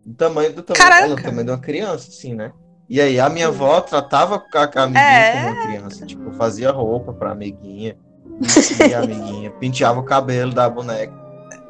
[0.05, 0.83] Do tamanho do tamanho,
[1.15, 1.43] Caraca.
[1.43, 2.51] de uma criança, assim, né?
[2.89, 5.43] E aí a minha avó tratava a, a amiguinha É.
[5.43, 6.05] como uma criança.
[6.05, 7.95] Tipo, fazia roupa pra amiguinha,
[8.39, 11.13] vestia a amiguinha, penteava o cabelo da boneca.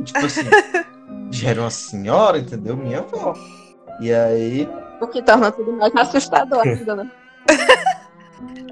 [0.04, 0.42] Tipo assim,
[1.32, 2.76] já era uma senhora, entendeu?
[2.76, 3.34] Minha avó.
[4.00, 4.70] E aí,
[5.00, 7.12] O que torna tudo mais assustador ainda, né?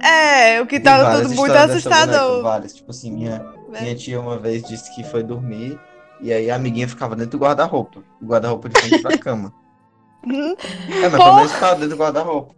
[0.01, 2.43] É, o que várias tudo muito dessa boneca, assustador.
[2.43, 2.73] várias.
[2.73, 3.39] Tipo assim, minha,
[3.69, 3.81] né?
[3.81, 5.79] Minha tia uma vez disse que foi dormir
[6.21, 8.01] e aí a amiguinha ficava dentro do guarda-roupa.
[8.21, 9.53] O guarda-roupa de frente pra cama.
[10.21, 12.53] É, mas pelo menos ficava dentro do guarda-roupa.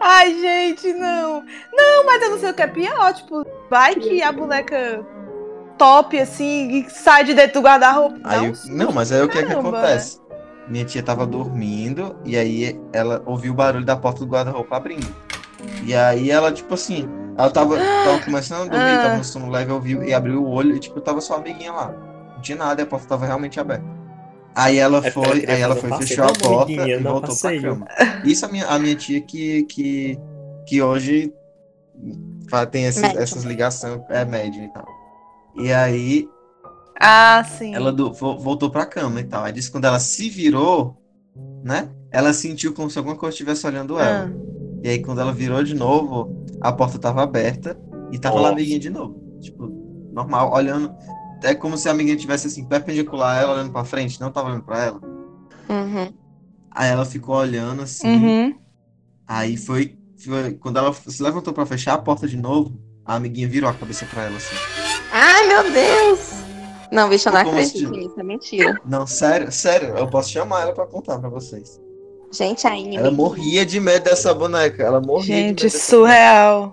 [0.00, 1.44] Ai, gente, não.
[1.72, 3.12] Não, mas eu não sei o que é pior.
[3.14, 5.04] Tipo, vai que a boneca
[5.78, 8.18] top assim e sai de dentro do guarda-roupa.
[8.36, 8.72] Eu- susto.
[8.72, 10.20] não, mas aí o que é que caramba, acontece?
[10.68, 15.06] Minha tia tava dormindo e aí ela ouviu o barulho da porta do guarda-roupa abrindo.
[15.84, 19.02] E aí ela, tipo assim, ela tava, tava começando a dormir, Ah.
[19.02, 21.92] tava no sono leve, ouviu e abriu o olho e, tipo, tava só amiguinha lá.
[22.34, 23.84] Não tinha nada e a porta tava realmente aberta.
[24.54, 27.28] Aí ela É foi, queria aí ela foi, fechou a Não, porta e voltou pra
[27.28, 27.62] passeio.
[27.62, 27.86] cama.
[28.24, 30.18] Isso a minha, a minha tia que, que,
[30.66, 31.32] que hoje
[32.70, 34.84] tem esses- essas ligações, é médium e tal.
[35.56, 36.28] E aí
[37.00, 37.74] Ah, sim.
[37.74, 39.44] ela do- vo- voltou pra cama e tal.
[39.44, 40.96] Aí disse que quando ela se virou,
[41.64, 41.88] né?
[42.10, 44.30] Ela sentiu como se alguma coisa estivesse olhando ela.
[44.32, 44.78] Ah.
[44.82, 47.78] E aí quando ela virou de novo, a porta tava aberta
[48.10, 49.20] e tava lá a amiguinha de novo.
[49.40, 49.66] Tipo,
[50.12, 50.92] normal, olhando.
[51.42, 54.48] É como se a amiguinha tivesse assim, perpendicular a ela, olhando pra frente, não tava
[54.50, 55.00] olhando pra ela.
[55.68, 56.12] Uhum.
[56.70, 58.06] Aí ela ficou olhando assim.
[58.08, 58.54] Uhum.
[59.26, 63.48] Aí foi, foi- Quando ela se levantou pra fechar a porta de novo, a amiguinha
[63.48, 64.54] virou a cabeça pra ela assim.
[65.24, 66.30] Ai, meu Deus!
[66.90, 68.80] Não, bicho, eu não acredito nisso, é mentira.
[68.84, 71.80] Não, sério, sério, eu posso chamar ela pra contar pra vocês.
[72.32, 73.02] Gente, a inimiga.
[73.02, 74.82] Ela morria de medo dessa boneca.
[74.82, 76.72] Ela morria de medo Gente, surreal.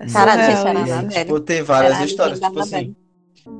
[0.00, 1.20] É Caralho, surreal gente, era boneca.
[1.20, 2.96] Tipo, tem várias Era a histórias, tipo assim.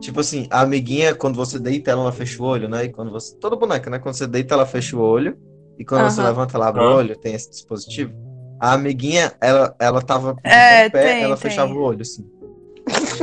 [0.01, 2.85] Tipo assim, a amiguinha, quando você deita ela, ela fecha o olho, né?
[2.87, 3.37] E quando você.
[3.37, 4.01] Toda boneca, né?
[4.01, 5.37] Quando você deita, ela fecha o olho.
[5.79, 6.29] E quando você Aham.
[6.31, 6.97] levanta, ela abre o Aham.
[6.97, 8.13] olho, tem esse dispositivo.
[8.61, 11.51] A amiguinha, ela, ela tava É, em pé, tem, ela tem.
[11.51, 12.27] fechava o olho, assim.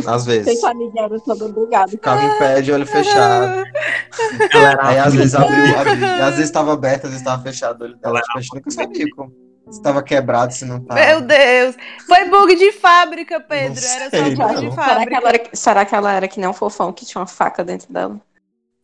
[0.08, 0.46] Às vezes.
[0.46, 1.92] Gente, a amiga era toda bugada.
[1.92, 3.64] Ficava em pé de olho fechado.
[4.82, 6.06] Aí às vezes abriu, abriu.
[6.24, 8.20] Às vezes tava aberto, às vezes tava fechado o olho dela.
[8.20, 9.46] Ela Tipo, a gente nunca sabia como.
[9.70, 11.00] Se tava quebrado, se não tava.
[11.00, 11.76] Meu Deus.
[12.08, 13.82] Foi bug de fábrica, Pedro.
[13.82, 15.16] Não Era sei, só bug de Será que, fábrica.
[15.18, 17.92] ela era, será que ela era que nem um fofão que tinha uma faca dentro
[17.92, 18.20] dela?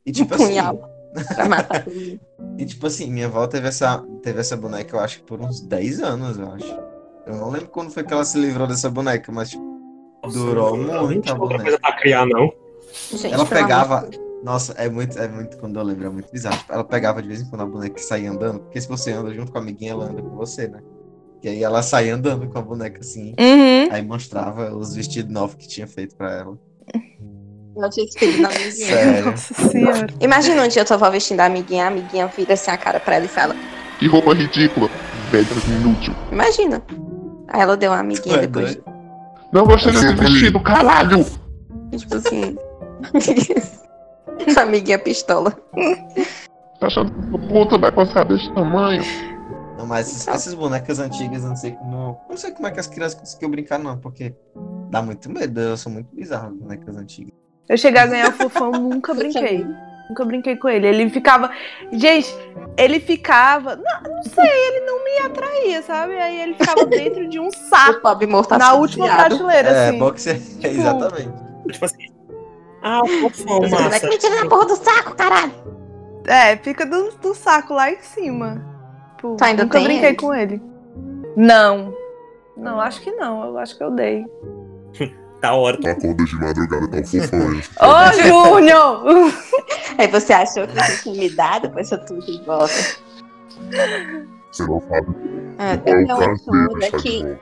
[0.06, 0.90] E tipo um assim, punhal
[1.36, 1.94] pra matar todo.
[2.58, 5.62] E tipo assim, minha avó teve essa, teve essa boneca, eu acho que por uns
[5.62, 6.80] 10 anos, eu acho.
[7.26, 9.71] Eu não lembro quando foi que ela se livrou dessa boneca, mas tipo,
[10.24, 11.62] durou muito não boneca.
[11.64, 12.52] coisa pra criar, não.
[13.14, 14.10] Gente, ela pegava.
[14.44, 16.58] Nossa, é muito, é muito, quando eu lembro, é muito bizarro.
[16.58, 19.12] Tipo, ela pegava de vez em quando a boneca e saía andando, porque se você
[19.12, 20.80] anda junto com a amiguinha, ela anda com você, né?
[21.44, 23.88] E aí ela saía andando com a boneca assim, Uhum.
[23.92, 26.58] aí mostrava os vestidos novos que tinha feito pra ela.
[27.76, 28.72] Eu tinha espelho na amiguinha.
[28.72, 29.26] Sério.
[29.32, 30.08] Nossa senhora.
[30.20, 33.16] Imagina um dia eu tava vestindo a amiguinha, a amiguinha vira assim a cara pra
[33.16, 33.56] ela e fala:
[34.00, 34.90] Que roupa ridícula.
[35.32, 36.14] Pedra inútil.
[36.32, 36.84] Imagina.
[37.48, 38.76] Aí ela deu uma amiguinha É depois.
[38.76, 38.91] doido.
[39.52, 41.26] Não gostei desse vestido, caralho.
[41.96, 42.58] Tipo assim.
[44.60, 45.52] amiguinha pistola.
[46.80, 49.04] Tá achando que puta vai cabeça desse tamanho?
[49.78, 52.20] Não, mas essas, bonecas antigas, eu não sei como.
[52.30, 54.34] Não sei como é que as crianças conseguiam brincar, não, porque
[54.90, 57.34] dá muito medo, eu sou muito bizarro as bonecas antigas.
[57.68, 59.66] Eu chegar a ganhar o fofão, nunca brinquei.
[60.12, 60.88] Nunca brinquei com ele.
[60.88, 61.50] Ele ficava.
[61.94, 62.28] Gente,
[62.78, 63.78] ele ficava.
[63.78, 66.18] Não, não sei, ele não me atraía, sabe?
[66.18, 68.02] Aí ele ficava dentro de um saco.
[68.58, 70.00] na última prateleira, É, assim.
[70.00, 71.32] boxer, exatamente.
[71.72, 72.08] Tipo assim.
[72.84, 74.08] Ah, o fofão, Você vai massa.
[74.10, 75.54] me tirar na porra do saco, caralho.
[76.28, 78.66] É, fica do, do saco lá em cima.
[79.16, 80.18] Tipo, Tu ainda nunca tem brinquei ele?
[80.18, 80.62] com ele.
[81.38, 81.96] Não.
[82.58, 83.46] Não, acho que não.
[83.46, 84.26] Eu acho que eu dei.
[85.44, 85.78] Hora.
[85.78, 87.62] Tu acorda de madrugada, tá um fofão aí.
[87.82, 89.04] Ô, Júnior!
[89.98, 92.74] Aí você achou que você tinha me dado, eu tudo de volta.
[94.52, 95.08] Você não sabe
[95.58, 97.24] Ah, qual é eu o tenho uma prazer de estar de que.
[97.24, 97.42] volta.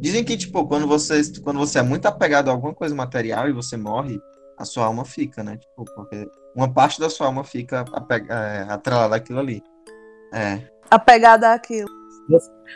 [0.00, 3.52] Dizem que, tipo, quando você, quando você é muito apegado a alguma coisa material e
[3.52, 4.18] você morre,
[4.56, 5.58] a sua alma fica, né?
[5.58, 9.62] Tipo, porque uma parte da sua alma fica apega, é, atrelada àquilo ali.
[10.32, 10.60] É.
[10.90, 11.88] Apegada àquilo.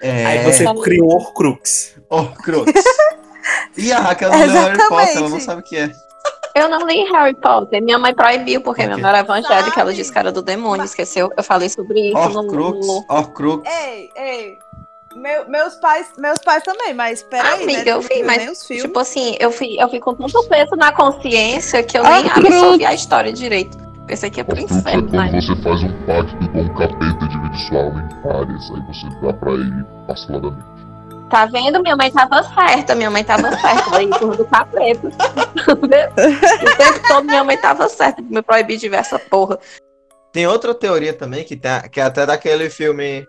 [0.02, 0.26] É.
[0.26, 1.96] Aí você criou o Horcrux.
[2.08, 2.72] Horcrux.
[3.76, 5.90] e a Raquel não leu Harry Potter, ela não sabe o que é.
[6.54, 7.82] Eu não li Harry Potter.
[7.82, 10.84] Minha mãe proibiu, porque Por minha mãe era evangélica, ela disse que era do demônio,
[10.84, 11.30] esqueceu.
[11.36, 13.04] Eu falei sobre isso no, Horcrux, no...
[13.08, 13.68] Horcrux.
[13.68, 14.58] Ei, ei.
[15.14, 17.90] Meu- meus, pais, meus pais também, mas peraí, Amiga, né?
[17.92, 18.58] eu vi, viu mas.
[18.66, 22.30] Tipo assim, eu fui, eu fui com tanto peso na consciência que eu Ah, nem
[22.30, 23.78] absorvi a história direito.
[24.06, 25.40] Pensei que ia pro é inferno, quando né?
[25.40, 29.08] você faz um pacto com um capeta e divide sua alma em várias, aí você
[29.26, 30.74] dá pra ele parceladamente.
[31.30, 31.80] Tá vendo?
[31.82, 33.96] Minha mãe tava certa, minha mãe tava certa.
[33.96, 35.08] Aí, turma do capeta.
[35.08, 35.76] o
[36.76, 39.58] tempo todo minha mãe tava certa de me proibir de ver essa porra.
[40.32, 43.26] Tem outra teoria também, que, tem, a- que é até daquele filme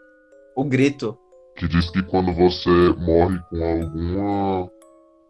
[0.56, 1.18] O Grito.
[1.56, 4.72] Que diz que quando você morre com alguma.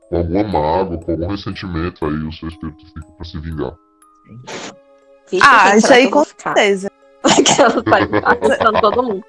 [0.10, 3.76] com alguma mágoa, com algum ressentimento, aí o seu espírito fica pra se vingar.
[5.42, 6.92] Ah, isso será aí com certeza.
[8.60, 9.24] Tá todo mundo.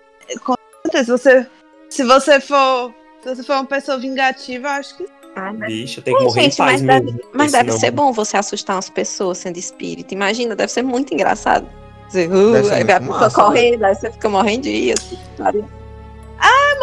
[0.91, 1.47] Se você,
[1.91, 2.95] se você for.
[3.23, 5.07] Se você for uma pessoa vingativa, acho que.
[5.35, 8.11] Ah, mas Bicho, tem que morrer gente, em paz mas deve, mas deve ser bom
[8.11, 10.15] você assustar umas pessoas sendo espírito.
[10.15, 11.67] Imagina, deve ser muito engraçado.
[12.07, 14.71] Dizer, uh, Deve ser aí muito a pessoa massa, correndo, aí você fica morrendo de
[14.71, 14.95] ir.
[14.95, 15.19] assim?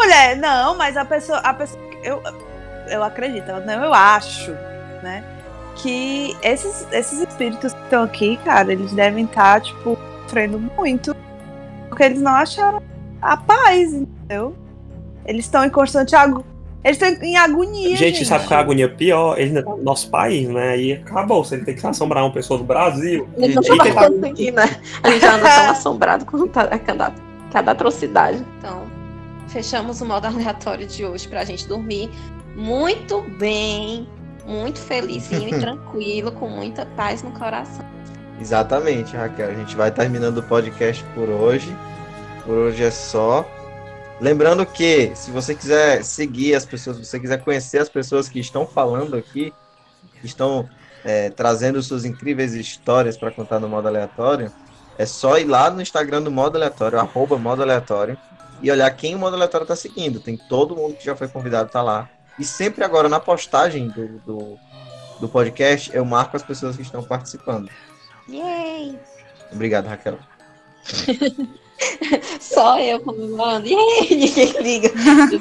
[0.04, 2.22] Mulher, não, mas a pessoa, a pessoa eu,
[2.89, 4.51] eu acredito, não, eu acho,
[5.01, 5.24] né?
[5.78, 11.16] Que esses, esses espíritos que estão aqui, cara, eles devem estar, tipo, sofrendo muito.
[11.89, 12.82] Porque eles não acharam
[13.22, 14.56] a paz, entendeu?
[15.26, 16.43] Eles estão em constante agu...
[16.84, 17.95] Eles estão em agonia.
[17.95, 19.38] Gente, sabe qual é a agonia pior?
[19.38, 20.72] Ele ainda tá no nosso país, né?
[20.72, 21.43] Aí acabou.
[21.45, 23.26] Se ele tem que assombrar uma pessoa do Brasil.
[23.38, 24.64] Ele não e tentar- conseguir, né?
[25.01, 27.14] A gente já anda tão assombrado com cada,
[27.54, 28.45] cada atrocidade.
[28.58, 28.82] Então,
[29.54, 32.10] fechamos o modo aleatório de hoje pra gente dormir
[32.56, 34.08] muito bem,
[34.45, 37.86] muito felizinho e tranquilo, com muita paz no coração.
[38.41, 39.49] Exatamente, Raquel.
[39.49, 41.74] A gente vai terminando o podcast por hoje.
[42.43, 43.47] Por hoje é só.
[44.20, 48.39] Lembrando que, se você quiser seguir as pessoas, se você quiser conhecer as pessoas que
[48.39, 49.54] estão falando aqui,
[50.20, 50.68] que estão
[51.04, 54.51] é, trazendo suas incríveis histórias para contar no modo aleatório,
[54.97, 58.18] é só ir lá no Instagram do modo aleatório, arroba modo aleatório,
[58.64, 60.22] e olhar quem o modo aleatório está seguindo.
[60.22, 62.09] Tem todo mundo que já foi convidado tá lá.
[62.39, 64.57] E sempre agora na postagem do, do,
[65.20, 67.70] do podcast, eu marco as pessoas que estão participando.
[68.30, 68.97] Yay!
[69.51, 70.18] Obrigado, Raquel.
[72.39, 73.68] Só eu comemorando.
[73.68, 74.09] Yay!
[74.16, 74.89] Ninguém liga.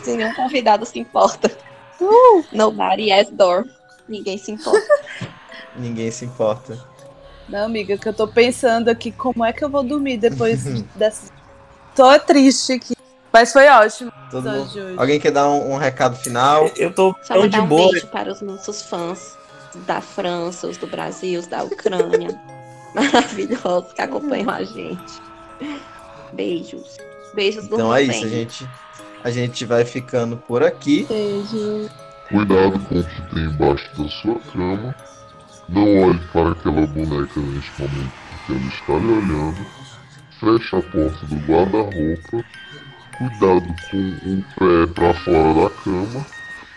[0.03, 1.51] Se nenhum convidado se importa.
[2.53, 3.65] Nobody has door.
[4.09, 5.01] Ninguém se importa.
[5.77, 6.77] Ninguém se importa.
[7.49, 10.65] Não, amiga, que eu tô pensando aqui como é que eu vou dormir depois
[10.97, 11.33] dessa.
[11.95, 13.02] Tô triste aqui.
[13.33, 14.13] Mas foi ótimo.
[14.31, 14.95] Todo mundo-.
[14.97, 16.71] Alguém quer dar um, um recado final?
[16.77, 17.91] Eu tô Só tão de um boa.
[17.91, 19.37] beijo para os nossos fãs
[19.87, 22.39] da França, os do Brasil, os da Ucrânia.
[22.95, 25.21] Maravilhosos que acompanham a gente.
[26.33, 26.99] Beijos.
[27.35, 28.69] Beijos do Então é isso, a gente,
[29.25, 31.07] a gente vai ficando por aqui.
[31.09, 31.89] Beijo.
[32.29, 34.95] Cuidado com o que tem embaixo da sua cama.
[35.69, 39.67] Não olhe para aquela boneca neste momento porque ela está lhe olhando.
[40.41, 42.45] Feche a porta do guarda-roupa.
[43.23, 46.27] Cuidado com o pé para fora da cama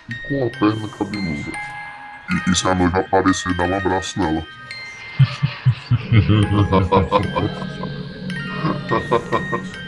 [0.09, 1.51] e com a perna cabeluda.
[2.29, 4.45] E, e se a noiva aparecer, dá um abraço nela.